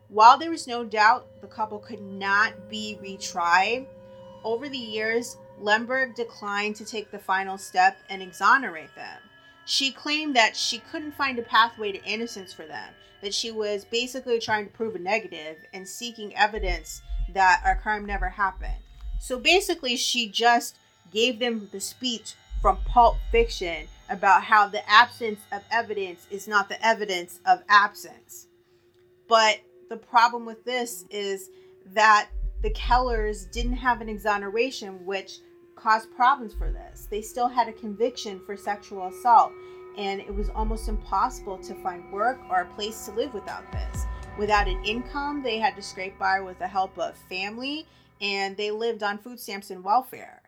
While 0.10 0.38
there 0.38 0.52
was 0.52 0.68
no 0.68 0.86
doubt 0.86 1.42
the 1.42 1.48
couple 1.48 1.80
could 1.80 2.02
not 2.02 2.70
be 2.70 2.98
retried, 3.02 3.88
over 4.44 4.70
the 4.70 4.78
years, 4.78 5.36
Lehmberg 5.62 6.16
declined 6.16 6.76
to 6.78 6.86
take 6.86 7.12
the 7.12 7.20
final 7.20 7.58
step 7.58 7.98
and 8.10 8.22
exonerate 8.22 8.96
them. 8.96 9.20
She 9.66 9.92
claimed 9.92 10.36
that 10.38 10.56
she 10.56 10.80
couldn't 10.80 11.16
find 11.16 11.38
a 11.38 11.42
pathway 11.42 11.92
to 11.92 12.04
innocence 12.06 12.54
for 12.54 12.66
them, 12.66 12.94
that 13.22 13.34
she 13.34 13.52
was 13.52 13.84
basically 13.84 14.40
trying 14.40 14.66
to 14.66 14.72
prove 14.72 14.96
a 14.96 15.00
negative 15.00 15.58
and 15.74 15.86
seeking 15.86 16.34
evidence 16.38 17.02
that 17.34 17.62
a 17.66 17.76
crime 17.76 18.06
never 18.06 18.30
happened. 18.30 18.78
So 19.20 19.38
basically, 19.38 19.98
she 19.98 20.30
just 20.30 20.78
gave 21.12 21.40
them 21.40 21.68
the 21.74 21.82
speech 21.82 22.36
from 22.62 22.78
Pulp 22.86 23.18
Fiction 23.32 23.88
about 24.10 24.44
how 24.44 24.68
the 24.68 24.88
absence 24.90 25.40
of 25.52 25.62
evidence 25.72 26.26
is 26.32 26.48
not 26.48 26.70
the 26.70 26.86
evidence 26.86 27.40
of 27.46 27.64
absence. 27.70 28.48
But 29.28 29.60
the 29.90 29.98
problem 29.98 30.46
with 30.46 30.64
this 30.64 31.06
is 31.10 31.50
that 31.94 32.30
the 32.62 32.70
Kellers 32.72 33.46
didn't 33.52 33.74
have 33.74 34.02
an 34.02 34.10
exoneration, 34.10 35.06
which 35.06 35.40
caused 35.76 36.14
problems 36.16 36.54
for 36.54 36.72
this. 36.72 37.08
They 37.10 37.22
still 37.22 37.48
had 37.48 37.68
a 37.68 37.74
conviction 37.74 38.42
for 38.46 38.58
sexual 38.58 39.08
assault, 39.08 39.52
and 39.98 40.20
it 40.22 40.34
was 40.34 40.50
almost 40.50 40.88
impossible 40.88 41.58
to 41.60 41.76
find 41.76 42.12
work 42.12 42.40
or 42.50 42.62
a 42.62 42.74
place 42.76 43.06
to 43.06 43.12
live 43.12 43.34
without 43.34 43.72
this. 43.72 44.06
Without 44.38 44.68
an 44.68 44.84
income, 44.86 45.44
they 45.44 45.60
had 45.60 45.76
to 45.76 45.82
scrape 45.82 46.18
by 46.18 46.40
with 46.40 46.60
the 46.60 46.68
help 46.68 46.98
of 46.98 47.16
family, 47.30 47.86
and 48.22 48.58
they 48.58 48.72
lived 48.72 49.04
on 49.04 49.18
food 49.18 49.40
stamps 49.40 49.72
and 49.72 49.84
welfare. 49.84 50.42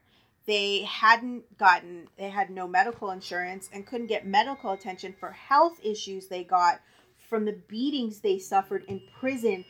They 0.50 0.82
hadn't 0.82 1.60
gotten, 1.60 2.08
they 2.18 2.32
had 2.32 2.50
no 2.50 2.68
medical 2.68 3.12
insurance 3.12 3.70
and 3.72 3.86
couldn't 3.86 4.08
get 4.08 4.26
medical 4.26 4.72
attention 4.72 5.14
for 5.20 5.30
health 5.30 5.80
issues 5.84 6.26
they 6.26 6.44
got 6.44 6.82
from 7.30 7.46
the 7.46 7.62
beatings 7.68 8.22
they 8.22 8.40
suffered 8.40 8.84
in 8.88 9.00
prison 9.20 9.64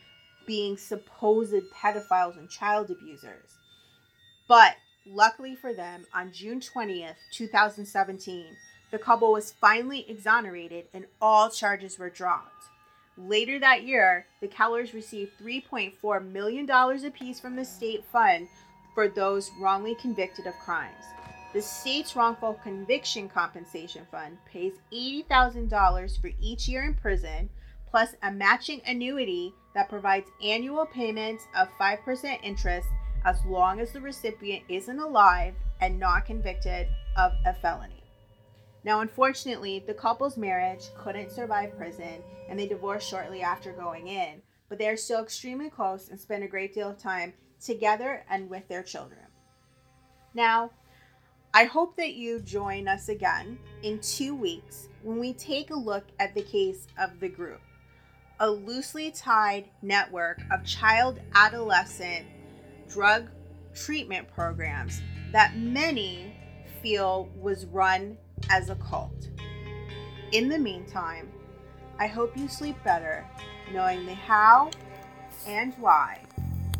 being 0.46 0.78
supposed 0.78 1.52
pedophiles 1.74 2.38
and 2.38 2.48
child 2.48 2.90
abusers. 2.90 3.58
But 4.48 4.76
luckily 5.04 5.54
for 5.54 5.74
them, 5.74 6.06
on 6.14 6.32
June 6.32 6.60
20th, 6.60 7.16
2017, 7.30 8.46
the 8.90 8.98
couple 8.98 9.32
was 9.32 9.52
finally 9.60 10.08
exonerated 10.08 10.86
and 10.94 11.04
all 11.20 11.50
charges 11.50 11.98
were 11.98 12.08
dropped. 12.08 12.70
Later 13.18 13.58
that 13.58 13.82
year, 13.82 14.24
the 14.40 14.48
Kellers 14.48 14.94
received 14.94 15.32
$3.4 15.42 16.26
million 16.26 16.70
apiece 16.70 17.38
from 17.38 17.56
the 17.56 17.66
state 17.66 18.02
fund 18.10 18.48
for 18.94 19.08
those 19.08 19.50
wrongly 19.60 19.94
convicted 19.94 20.46
of 20.46 20.58
crimes. 20.58 21.04
The 21.52 21.62
state's 21.62 22.14
wrongful 22.14 22.54
conviction 22.62 23.28
compensation 23.28 24.06
fund 24.10 24.38
pays 24.44 24.74
$80,000 24.92 26.20
for 26.20 26.30
each 26.40 26.68
year 26.68 26.84
in 26.84 26.94
prison, 26.94 27.50
plus 27.90 28.14
a 28.22 28.30
matching 28.30 28.80
annuity 28.86 29.52
that 29.74 29.88
provides 29.88 30.30
annual 30.42 30.86
payments 30.86 31.44
of 31.56 31.68
5% 31.80 32.38
interest 32.42 32.86
as 33.24 33.44
long 33.44 33.80
as 33.80 33.92
the 33.92 34.00
recipient 34.00 34.62
isn't 34.68 34.98
alive 34.98 35.54
and 35.80 35.98
not 35.98 36.24
convicted 36.24 36.86
of 37.16 37.32
a 37.44 37.54
felony. 37.54 38.02
Now, 38.84 39.00
unfortunately, 39.00 39.82
the 39.86 39.94
couple's 39.94 40.36
marriage 40.36 40.84
couldn't 40.96 41.32
survive 41.32 41.76
prison 41.76 42.22
and 42.48 42.58
they 42.58 42.66
divorced 42.66 43.08
shortly 43.08 43.42
after 43.42 43.72
going 43.72 44.08
in, 44.08 44.40
but 44.68 44.78
they 44.78 44.88
are 44.88 44.96
still 44.96 45.22
extremely 45.22 45.68
close 45.68 46.08
and 46.08 46.18
spend 46.18 46.44
a 46.44 46.48
great 46.48 46.72
deal 46.72 46.90
of 46.90 46.98
time 46.98 47.34
together 47.60 48.24
and 48.28 48.48
with 48.48 48.66
their 48.68 48.82
children. 48.82 49.20
Now, 50.34 50.70
I 51.52 51.64
hope 51.64 51.96
that 51.96 52.14
you 52.14 52.40
join 52.40 52.86
us 52.86 53.08
again 53.08 53.58
in 53.82 53.98
two 54.00 54.34
weeks 54.34 54.88
when 55.02 55.18
we 55.18 55.32
take 55.32 55.70
a 55.70 55.76
look 55.76 56.04
at 56.20 56.34
the 56.34 56.42
case 56.42 56.86
of 56.98 57.18
the 57.18 57.28
group, 57.28 57.60
a 58.38 58.48
loosely 58.48 59.10
tied 59.10 59.68
network 59.82 60.40
of 60.52 60.64
child 60.64 61.20
adolescent 61.34 62.26
drug 62.88 63.30
treatment 63.74 64.28
programs 64.32 65.00
that 65.32 65.56
many 65.56 66.36
feel 66.82 67.28
was 67.36 67.66
run 67.66 68.16
as 68.48 68.70
a 68.70 68.76
cult. 68.76 69.28
In 70.32 70.48
the 70.48 70.58
meantime, 70.58 71.30
I 71.98 72.06
hope 72.06 72.36
you 72.36 72.48
sleep 72.48 72.76
better 72.84 73.26
knowing 73.72 74.06
the 74.06 74.14
how 74.14 74.70
and 75.46 75.74
why 75.74 76.22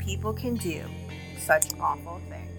people 0.01 0.33
can 0.33 0.55
do 0.57 0.83
such 1.39 1.67
awful 1.79 2.21
things. 2.29 2.50